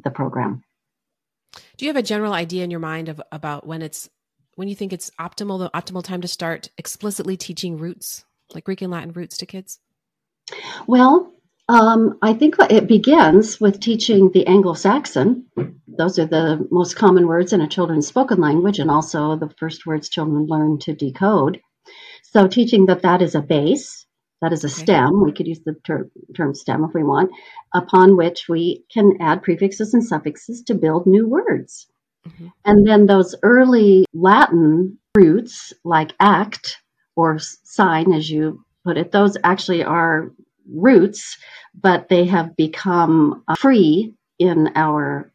[0.04, 0.64] the program.
[1.78, 4.10] Do you have a general idea in your mind of about when it's
[4.56, 8.82] when you think it's optimal the optimal time to start explicitly teaching roots like Greek
[8.82, 9.80] and Latin roots to kids?
[10.88, 11.34] Well,
[11.68, 15.46] um, I think it begins with teaching the Anglo-Saxon.
[15.88, 19.86] Those are the most common words in a children's spoken language, and also the first
[19.86, 21.60] words children learn to decode.
[22.24, 24.06] So, teaching that that is a base,
[24.42, 24.76] that is a okay.
[24.76, 25.24] stem.
[25.24, 27.32] We could use the ter- term stem if we want,
[27.74, 31.88] upon which we can add prefixes and suffixes to build new words.
[32.28, 32.48] Mm-hmm.
[32.66, 36.78] And then those early Latin roots, like act
[37.16, 40.32] or sign, as you put it, those actually are
[40.70, 41.38] roots,
[41.74, 45.32] but they have become uh, free in our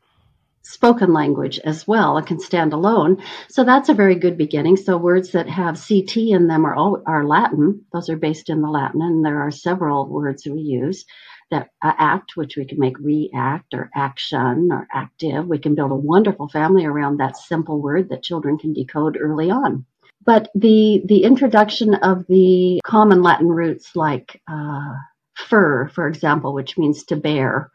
[0.62, 3.22] spoken language as well and can stand alone.
[3.48, 4.76] So that's a very good beginning.
[4.76, 7.84] So words that have CT in them are all are Latin.
[7.92, 11.04] Those are based in the Latin, and there are several words we use
[11.50, 15.46] that uh, act, which we can make react or action or active.
[15.46, 19.50] We can build a wonderful family around that simple word that children can decode early
[19.50, 19.84] on.
[20.24, 24.94] But the the introduction of the common Latin roots like uh,
[25.34, 27.70] fer, for example, which means to bear,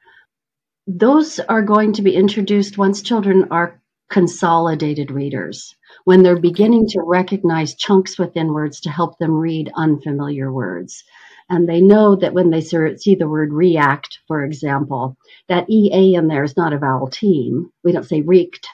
[0.88, 7.02] those are going to be introduced once children are consolidated readers, when they're beginning to
[7.04, 11.04] recognize chunks within words to help them read unfamiliar words.
[11.50, 16.28] And they know that when they see the word react, for example, that EA in
[16.28, 17.72] there is not a vowel team.
[17.84, 18.68] We don't say reeked,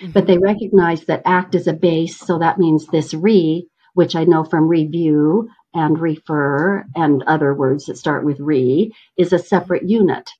[0.00, 0.12] mm-hmm.
[0.12, 2.18] but they recognize that act is a base.
[2.18, 7.86] So that means this re, which I know from review and refer and other words
[7.86, 10.30] that start with re, is a separate unit.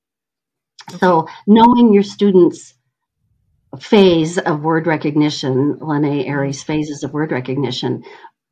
[0.99, 2.75] So knowing your students'
[3.79, 8.03] phase of word recognition, Linnea Ehri's phases of word recognition,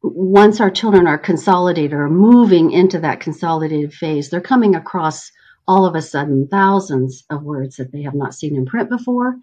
[0.03, 5.33] once our children are consolidated or moving into that consolidated phase, they're coming across
[5.67, 9.37] all of a sudden thousands of words that they have not seen in print before.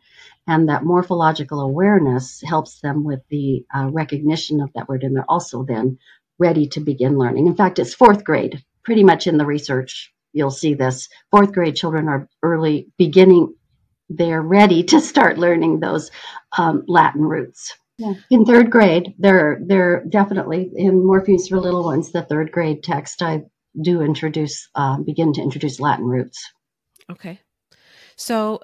[0.48, 5.04] And that morphological awareness helps them with the uh, recognition of that word.
[5.04, 6.00] And they're also then
[6.39, 7.48] ready to begin learning.
[7.48, 11.10] In fact, it's fourth grade, pretty much in the research you'll see this.
[11.32, 13.56] Fourth grade children are early beginning,
[14.10, 16.12] they're ready to start learning those
[16.58, 17.76] um, Latin roots.
[17.98, 18.13] Yeah.
[18.30, 23.21] In third grade, they're they're definitely in Morphemes for Little Ones, the third grade text.
[23.21, 23.43] I
[23.82, 26.52] do introduce, uh, begin to introduce Latin roots.
[27.10, 27.39] Okay,
[28.17, 28.60] so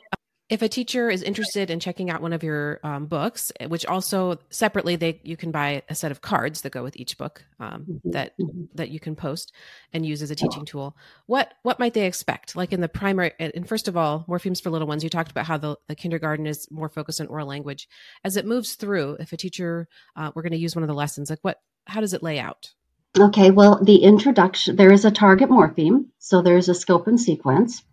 [0.51, 4.37] if a teacher is interested in checking out one of your um, books, which also
[4.49, 7.85] separately they you can buy a set of cards that go with each book um,
[7.89, 8.11] mm-hmm.
[8.11, 8.65] that mm-hmm.
[8.75, 9.53] that you can post
[9.93, 10.97] and use as a teaching tool.
[11.25, 12.57] What what might they expect?
[12.57, 15.05] Like in the primary, and first of all, Morphemes for Little Ones.
[15.05, 17.87] You talked about how the, the kindergarten is more focused on oral language.
[18.25, 19.87] As it moves through, if a teacher,
[20.17, 21.29] uh, we're going to use one of the lessons.
[21.29, 21.61] Like what?
[21.87, 22.73] How does it lay out?
[23.17, 27.83] Okay, well, the introduction, there is a target morpheme, so there's a scope and sequence.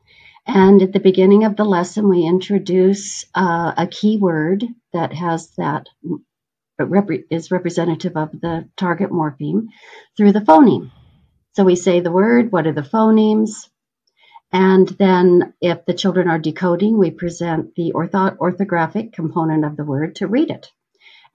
[0.46, 5.86] And at the beginning of the lesson, we introduce uh, a keyword that has that
[7.30, 9.66] is representative of the target morpheme
[10.16, 10.90] through the phoneme.
[11.54, 13.68] So we say the word, what are the phonemes?
[14.52, 19.84] And then if the children are decoding, we present the ortho- orthographic component of the
[19.84, 20.70] word to read it.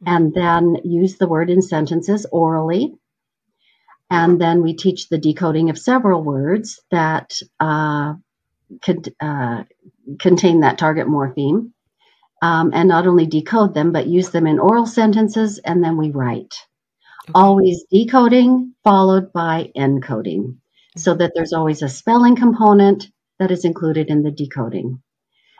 [0.05, 2.95] And then use the word in sentences orally.
[4.09, 8.13] And then we teach the decoding of several words that uh,
[8.81, 9.63] could uh,
[10.19, 11.71] contain that target morpheme.
[12.41, 16.11] Um, and not only decode them, but use them in oral sentences, and then we
[16.11, 16.55] write.
[17.29, 17.31] Okay.
[17.35, 20.57] Always decoding followed by encoding,
[20.97, 23.07] so that there's always a spelling component
[23.39, 25.01] that is included in the decoding.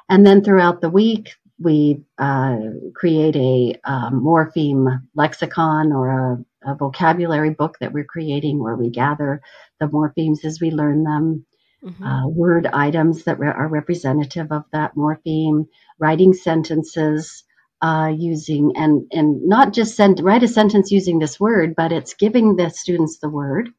[0.10, 2.58] And then throughout the week, we uh,
[2.94, 8.76] create a, a, um, morpheme lexicon or a, a, vocabulary book that we're creating where
[8.76, 9.42] we gather
[9.80, 11.46] the morphemes as we learn them
[11.84, 12.04] mm-hmm.
[12.04, 15.68] uh, word items that re- are representative of that morpheme,
[16.00, 17.44] writing sentences,
[17.82, 22.14] uh, using and and not just send write a sentence using this word, but it's
[22.14, 23.70] giving the students the word,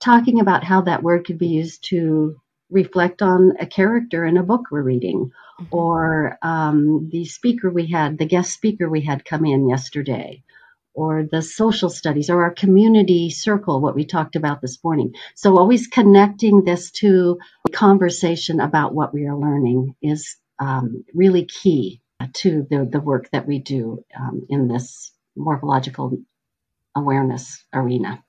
[0.00, 2.36] talking about how that word could be used to
[2.70, 5.30] reflect on a character in a book we're reading,
[5.60, 5.76] mm-hmm.
[5.76, 10.42] or um, the speaker we had, the guest speaker we had come in yesterday,
[10.94, 15.14] or the social studies, or our community circle, what we talked about this morning.
[15.34, 21.46] So always connecting this to a conversation about what we are learning is um, really
[21.46, 22.00] key
[22.34, 26.18] to the, the work that we do um, in this morphological
[26.94, 28.22] awareness arena.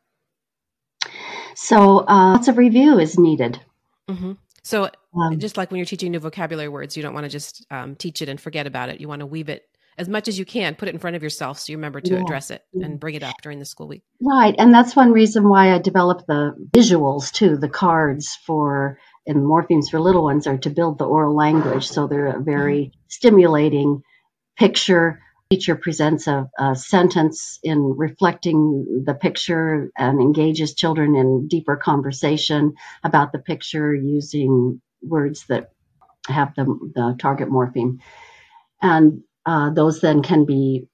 [1.56, 3.60] So uh, lots of review is needed.
[4.10, 4.34] Mm-hmm.
[4.64, 7.66] So, um, just like when you're teaching new vocabulary words, you don't want to just
[7.72, 9.02] um, teach it and forget about it.
[9.02, 9.68] You want to weave it
[9.98, 12.14] as much as you can, put it in front of yourself so you remember to
[12.14, 14.04] yeah, address it and bring it up during the school week.
[14.22, 14.56] Right.
[14.58, 19.90] And that's one reason why I developed the visuals too, the cards for and morphemes
[19.92, 21.88] for little ones are to build the oral language.
[21.88, 23.00] So they're a very mm-hmm.
[23.08, 24.02] stimulating
[24.58, 25.20] picture
[25.52, 32.74] teacher presents a, a, sentence in reflecting the picture and engages children in deeper conversation
[33.04, 35.72] about the picture using words that
[36.26, 36.64] have the,
[36.96, 37.98] the target morpheme.
[38.82, 40.88] And uh, those then can be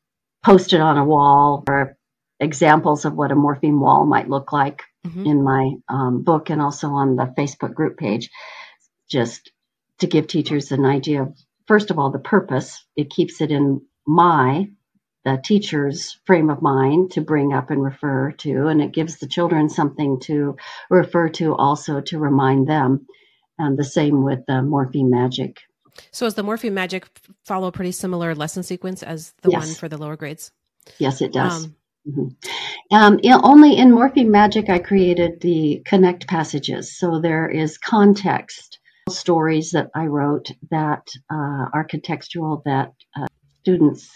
[0.45, 1.97] posted on a wall or
[2.39, 5.25] examples of what a morpheme wall might look like mm-hmm.
[5.25, 8.29] in my um, book and also on the Facebook group page,
[9.09, 9.51] just
[9.99, 11.37] to give teachers an idea of,
[11.67, 12.85] first of all, the purpose.
[12.95, 14.69] It keeps it in my
[15.25, 19.27] the teacher's frame of mind to bring up and refer to, and it gives the
[19.27, 20.55] children something to
[20.89, 23.05] refer to also to remind them.
[23.59, 25.57] And the same with the morpheme magic.
[26.11, 27.07] So, does the morpheme magic
[27.45, 29.65] follow a pretty similar lesson sequence as the yes.
[29.65, 30.51] one for the lower grades?
[30.99, 31.65] Yes, it does.
[31.65, 31.75] Um,
[32.07, 32.95] mm-hmm.
[32.95, 36.97] um, only in morpheme magic, I created the connect passages.
[36.97, 38.79] So there is context
[39.09, 43.27] stories that I wrote that uh, are contextual that uh,
[43.61, 44.09] students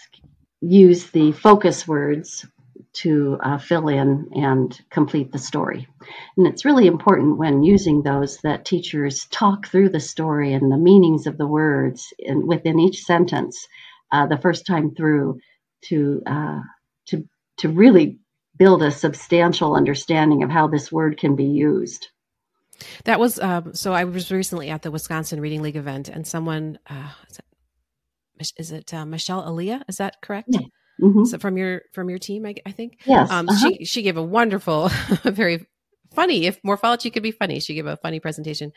[0.60, 2.46] use the focus words
[2.94, 5.88] to uh, fill in and complete the story.
[6.36, 10.76] And it's really important when using those that teachers talk through the story and the
[10.76, 13.66] meanings of the words in, within each sentence
[14.10, 15.40] uh, the first time through
[15.86, 16.60] to uh,
[17.06, 17.26] to
[17.58, 18.18] to really
[18.58, 22.08] build a substantial understanding of how this word can be used.
[23.04, 23.92] That was um, so.
[23.92, 27.10] I was recently at the Wisconsin Reading League event, and someone uh,
[28.56, 29.82] is it uh, Michelle Aaliyah?
[29.88, 30.48] Is that correct?
[30.50, 30.60] Yeah.
[31.02, 31.24] Mm-hmm.
[31.24, 33.00] So from your from your team, I, I think.
[33.04, 33.30] Yes.
[33.30, 33.68] Um, uh-huh.
[33.68, 34.88] She she gave a wonderful,
[35.24, 35.66] very
[36.14, 36.46] funny.
[36.46, 38.72] If morphology could be funny, she gave a funny presentation,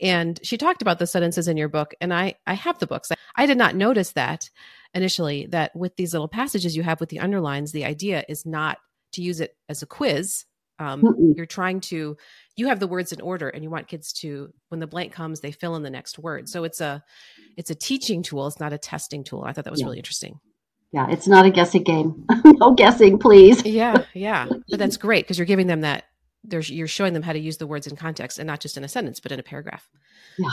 [0.00, 1.94] and she talked about the sentences in your book.
[2.00, 3.10] And I I have the books.
[3.36, 4.48] I, did not notice that
[4.94, 5.46] initially.
[5.46, 8.78] That with these little passages you have with the underlines, the idea is not
[9.12, 10.44] to use it as a quiz.
[10.78, 12.16] Um, you're trying to
[12.56, 15.40] you have the words in order and you want kids to when the blank comes
[15.40, 17.02] they fill in the next word so it's a
[17.56, 19.86] it's a teaching tool it's not a testing tool i thought that was yeah.
[19.86, 20.40] really interesting
[20.94, 25.38] yeah it's not a guessing game no guessing please yeah yeah but that's great because
[25.38, 26.04] you're giving them that
[26.44, 28.84] there's you're showing them how to use the words in context and not just in
[28.84, 29.88] a sentence but in a paragraph
[30.38, 30.50] yeah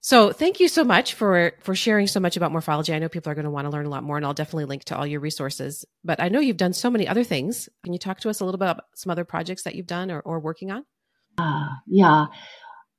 [0.00, 2.94] so thank you so much for for sharing so much about morphology.
[2.94, 4.66] I know people are going to want to learn a lot more, and I'll definitely
[4.66, 5.84] link to all your resources.
[6.04, 7.68] But I know you've done so many other things.
[7.82, 10.10] Can you talk to us a little bit about some other projects that you've done
[10.10, 10.84] or, or working on?
[11.36, 12.26] Uh, yeah,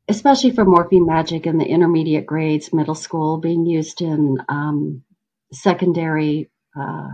[0.10, 5.04] especially for morpheme magic in the intermediate grades, middle school, being used in um,
[5.54, 7.08] secondary uh,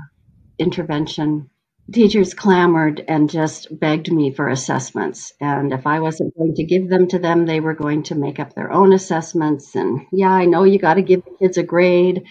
[0.57, 1.49] intervention.
[1.91, 5.33] Teachers clamored and just begged me for assessments.
[5.39, 8.39] And if I wasn't going to give them to them, they were going to make
[8.39, 9.75] up their own assessments.
[9.75, 12.23] And yeah, I know you got to give the kids a grade,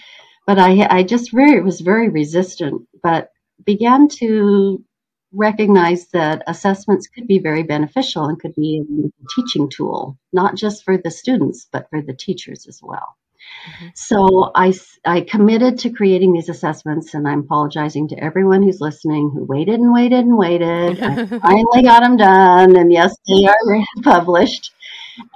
[0.46, 2.82] but I, I just very was very resistant.
[3.00, 3.30] But
[3.64, 4.84] began to
[5.32, 10.84] recognize that assessments could be very beneficial and could be a teaching tool, not just
[10.84, 13.16] for the students, but for the teachers as well.
[13.68, 13.88] Mm-hmm.
[13.94, 14.74] So I,
[15.04, 19.80] I committed to creating these assessments, and I'm apologizing to everyone who's listening who waited
[19.80, 21.02] and waited and waited.
[21.02, 24.72] I finally got them done, and yes, they are published.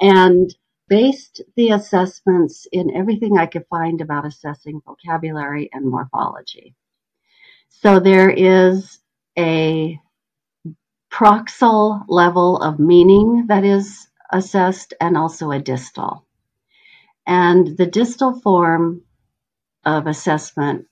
[0.01, 0.55] And
[0.89, 6.75] based the assessments in everything I could find about assessing vocabulary and morphology.
[7.69, 8.99] So there is
[9.39, 10.01] a
[11.13, 16.27] proximal level of meaning that is assessed and also a distal.
[17.29, 19.03] And the distal form
[19.87, 20.87] of assessment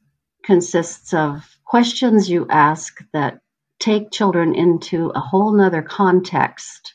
[0.45, 3.41] consists of questions you ask that
[3.80, 6.95] take children into a whole nother context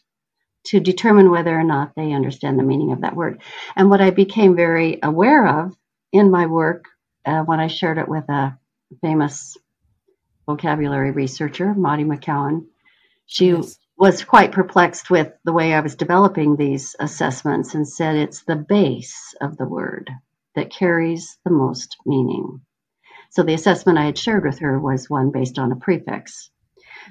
[0.66, 3.42] to determine whether or not they understand the meaning of that word.
[3.76, 5.76] And what I became very aware of
[6.14, 6.86] in my work
[7.26, 8.58] uh, when I shared it with a
[9.02, 9.58] famous
[10.48, 12.68] vocabulary researcher, Maudie McKeown,
[13.28, 13.78] She yes.
[14.02, 18.56] Was quite perplexed with the way I was developing these assessments and said it's the
[18.56, 20.10] base of the word
[20.56, 22.62] that carries the most meaning.
[23.30, 26.50] So the assessment I had shared with her was one based on a prefix.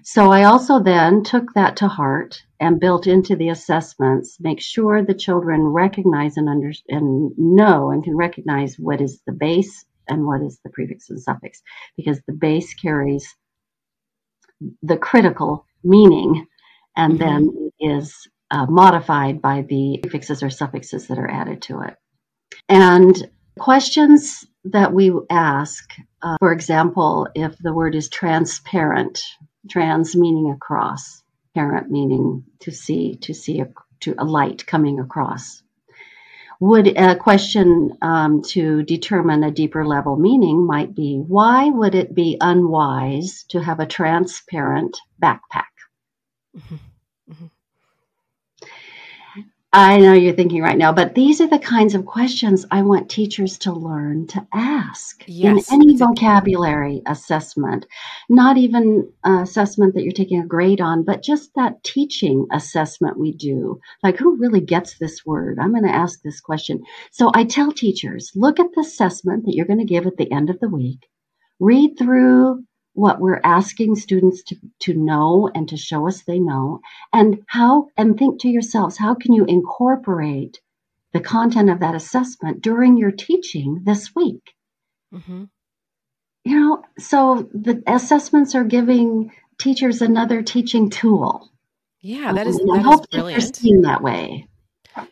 [0.02, 5.00] So I also then took that to heart and built into the assessments, make sure
[5.00, 10.26] the children recognize and under, and know and can recognize what is the base and
[10.26, 11.62] what is the prefix and suffix,
[11.96, 13.36] because the base carries
[14.82, 16.46] the critical meaning
[17.00, 17.46] and mm-hmm.
[17.46, 21.96] then is uh, modified by the prefixes or suffixes that are added to it.
[22.68, 25.90] And questions that we ask,
[26.22, 29.22] uh, for example, if the word is transparent,
[29.70, 31.22] trans meaning across,
[31.54, 35.62] parent meaning to see, to see a, to a light coming across.
[36.60, 42.14] Would a question um, to determine a deeper level meaning might be why would it
[42.14, 45.72] be unwise to have a transparent backpack?
[46.54, 46.76] Mm-hmm.
[47.30, 47.46] Mm-hmm.
[49.72, 53.08] I know you're thinking right now, but these are the kinds of questions I want
[53.08, 57.86] teachers to learn to ask yes, in any vocabulary assessment.
[58.28, 63.30] Not even assessment that you're taking a grade on, but just that teaching assessment we
[63.30, 63.78] do.
[64.02, 65.60] Like, who really gets this word?
[65.60, 66.82] I'm going to ask this question.
[67.12, 70.32] So I tell teachers look at the assessment that you're going to give at the
[70.32, 71.08] end of the week,
[71.60, 72.64] read through
[73.00, 76.80] what we're asking students to, to know and to show us they know.
[77.12, 80.60] And how and think to yourselves how can you incorporate
[81.12, 84.42] the content of that assessment during your teaching this week?
[85.12, 85.44] Mm-hmm.
[86.44, 91.50] you know so the assessments are giving teachers another teaching tool.
[92.00, 93.82] Yeah that is, um, that is brilliant.
[93.82, 94.46] that way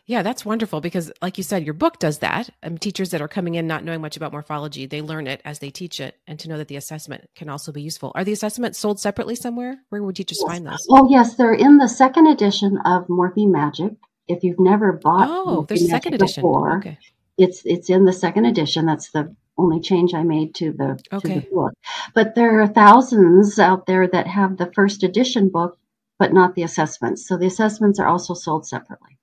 [0.05, 2.49] yeah, that's wonderful because, like you said, your book does that.
[2.63, 5.59] Um, teachers that are coming in not knowing much about morphology, they learn it as
[5.59, 8.11] they teach it, and to know that the assessment can also be useful.
[8.15, 9.79] Are the assessments sold separately somewhere?
[9.89, 10.51] Where would teachers yes.
[10.51, 10.85] find those?
[10.89, 13.93] Oh, yes, they're in the second edition of Morpheme Magic.
[14.27, 16.41] If you've never bought, oh, there's second edition.
[16.41, 16.97] Before, okay.
[17.37, 18.85] it's it's in the second edition.
[18.85, 21.35] That's the only change I made to the okay.
[21.35, 21.73] to the book.
[22.13, 25.77] But there are thousands out there that have the first edition book,
[26.17, 27.27] but not the assessments.
[27.27, 29.18] So the assessments are also sold separately.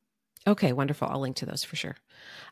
[0.46, 1.08] Okay, wonderful.
[1.08, 1.96] I'll link to those for sure.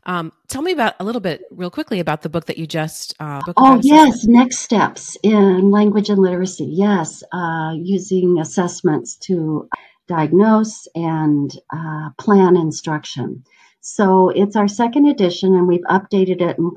[0.04, 3.14] Um, tell me about a little bit, real quickly, about the book that you just.
[3.20, 6.64] Uh, oh yes, next steps in language and literacy.
[6.64, 9.68] Yes, uh, using assessments to
[10.08, 13.44] diagnose and uh, plan instruction.
[13.80, 16.58] So it's our second edition, and we've updated it.
[16.58, 16.72] And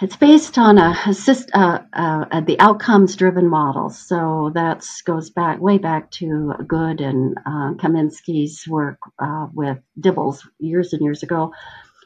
[0.00, 3.90] it's based on a, assist, uh, uh, the outcomes driven model.
[3.90, 10.46] So that goes back way back to Good and uh, Kaminski's work uh, with DIBELS
[10.58, 11.52] years and years ago.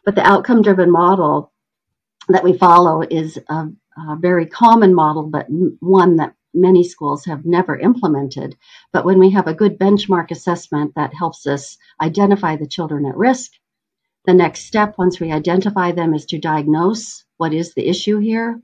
[0.05, 1.53] But the outcome driven model
[2.29, 5.47] that we follow is a, a very common model, but
[5.81, 8.57] one that many schools have never implemented.
[8.93, 13.17] But when we have a good benchmark assessment that helps us identify the children at
[13.17, 13.53] risk,
[14.25, 18.59] the next step, once we identify them, is to diagnose what is the issue here.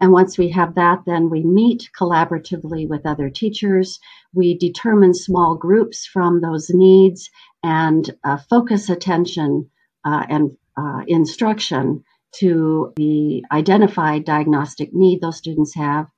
[0.00, 4.00] And once we have that, then we meet collaboratively with other teachers.
[4.34, 7.30] We determine small groups from those needs
[7.62, 9.70] and uh, focus attention
[10.04, 12.02] uh, and uh, instruction
[12.40, 16.08] to the identified diagnostic need those students have.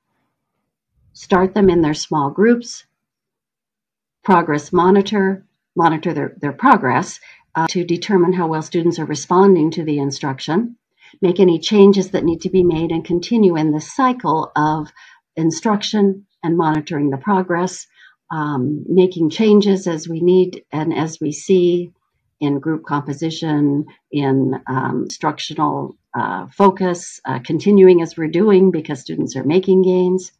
[1.13, 2.87] Start them in their small groups,
[4.23, 7.19] progress monitor, monitor their, their progress,
[7.53, 10.75] uh, to determine how well students are responding to the instruction,
[11.21, 14.91] make any changes that need to be made, and continue in the cycle of
[15.35, 17.87] instruction and monitoring the progress,
[18.31, 21.91] um, making changes as we need and as we see
[22.39, 29.35] in group composition, in um, instructional uh, focus, uh, continuing as we're doing because students
[29.35, 30.31] are making gains.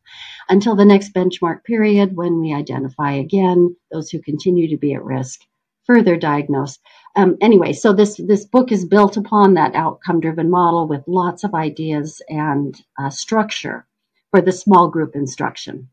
[0.50, 5.04] Until the next benchmark period when we identify again those who continue to be at
[5.04, 5.40] risk,
[5.86, 6.80] further diagnose,
[7.16, 11.44] um, anyway, so this this book is built upon that outcome driven model with lots
[11.44, 13.86] of ideas and uh, structure
[14.32, 15.90] for the small group instruction.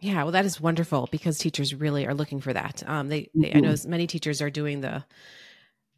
[0.00, 2.82] Yeah, well, that is wonderful because teachers really are looking for that.
[2.86, 3.56] Um, they, they mm-hmm.
[3.56, 5.02] I know many teachers are doing the,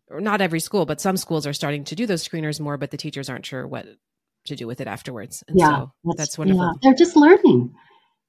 [0.09, 2.97] not every school, but some schools are starting to do those screeners more, but the
[2.97, 3.87] teachers aren't sure what
[4.45, 5.43] to do with it afterwards.
[5.49, 6.63] And yeah, so that's, that's wonderful.
[6.63, 7.75] Yeah, they're just learning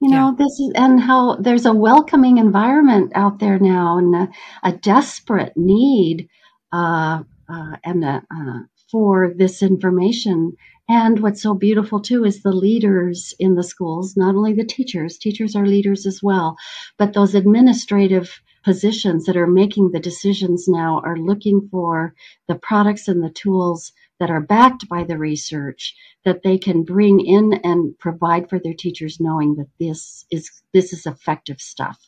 [0.01, 0.35] you know yeah.
[0.37, 4.29] this is and how there's a welcoming environment out there now and a,
[4.63, 6.29] a desperate need
[6.71, 8.59] uh, uh, and a, uh,
[8.91, 10.55] for this information
[10.89, 15.17] and what's so beautiful too is the leaders in the schools not only the teachers
[15.17, 16.55] teachers are leaders as well
[16.97, 22.13] but those administrative positions that are making the decisions now are looking for
[22.47, 25.95] the products and the tools that are backed by the research
[26.25, 30.93] that they can bring in and provide for their teachers knowing that this is this
[30.93, 31.99] is effective stuff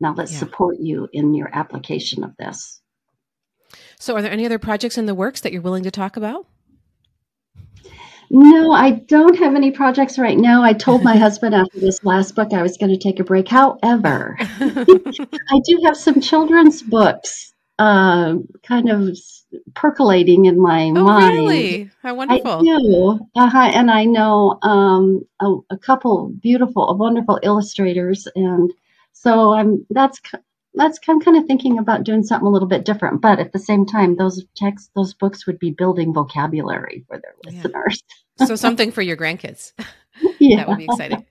[0.00, 0.38] now let's yeah.
[0.38, 2.80] support you in your application of this
[3.98, 6.46] so are there any other projects in the works that you're willing to talk about
[8.30, 10.62] No, I don't have any projects right now.
[10.62, 13.48] I told my husband after this last book I was going to take a break.
[13.48, 19.16] However, I do have some children's books uh, kind of
[19.74, 20.98] percolating in my mind.
[20.98, 21.34] oh, mind.
[21.34, 21.90] Really?
[22.02, 22.52] How wonderful!
[22.52, 23.70] I do, uh-huh.
[23.74, 28.72] and I know um, a, a, couple beautiful, wonderful illustrators, and
[29.12, 30.20] so I'm that's
[30.74, 33.20] that's I'm kind of thinking about doing something a little bit different.
[33.20, 37.34] But at the same time, those texts, those books would be building vocabulary for their
[37.44, 38.02] listeners.
[38.38, 38.46] Yeah.
[38.46, 39.72] so something for your grandkids.
[40.38, 41.24] yeah, that would be exciting.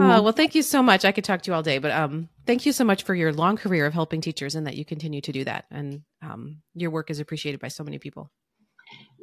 [0.00, 1.04] Oh, well, thank you so much.
[1.04, 3.32] I could talk to you all day, but um, thank you so much for your
[3.32, 5.66] long career of helping teachers and that you continue to do that.
[5.70, 8.30] And um, your work is appreciated by so many people.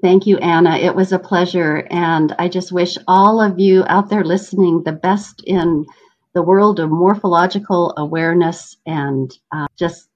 [0.02, 0.78] Thank you, Anna.
[0.78, 1.88] It was a pleasure.
[1.90, 5.86] And I just wish all of you out there listening the best in
[6.34, 10.10] the world of morphological awareness and uh, just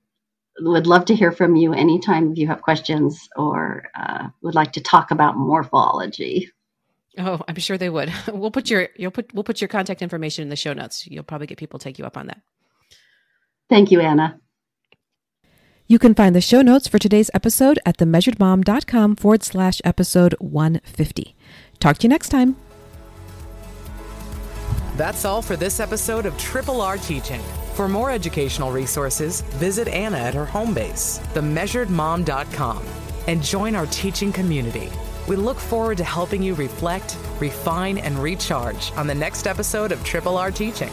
[0.60, 4.82] would love to hear from you anytime you have questions or uh, would like to
[4.82, 6.52] talk about morphology.
[7.18, 8.12] Oh, I'm sure they would.
[8.32, 11.08] We'll put your you'll put we'll put your contact information in the show notes.
[11.08, 12.42] You'll probably get people take you up on that.
[13.70, 14.40] Thank you, Anna.
[15.88, 21.36] You can find the show notes for today's episode at themeasuredmom.com forward slash episode 150.
[21.80, 22.58] Talk to you next time.
[24.98, 27.42] That's all for this episode of Triple R Teaching.
[27.76, 32.84] For more educational resources, visit Anna at her home base, themeasuredmom.com,
[33.28, 34.90] and join our teaching community.
[35.28, 40.02] We look forward to helping you reflect, refine, and recharge on the next episode of
[40.06, 40.92] Triple R Teaching.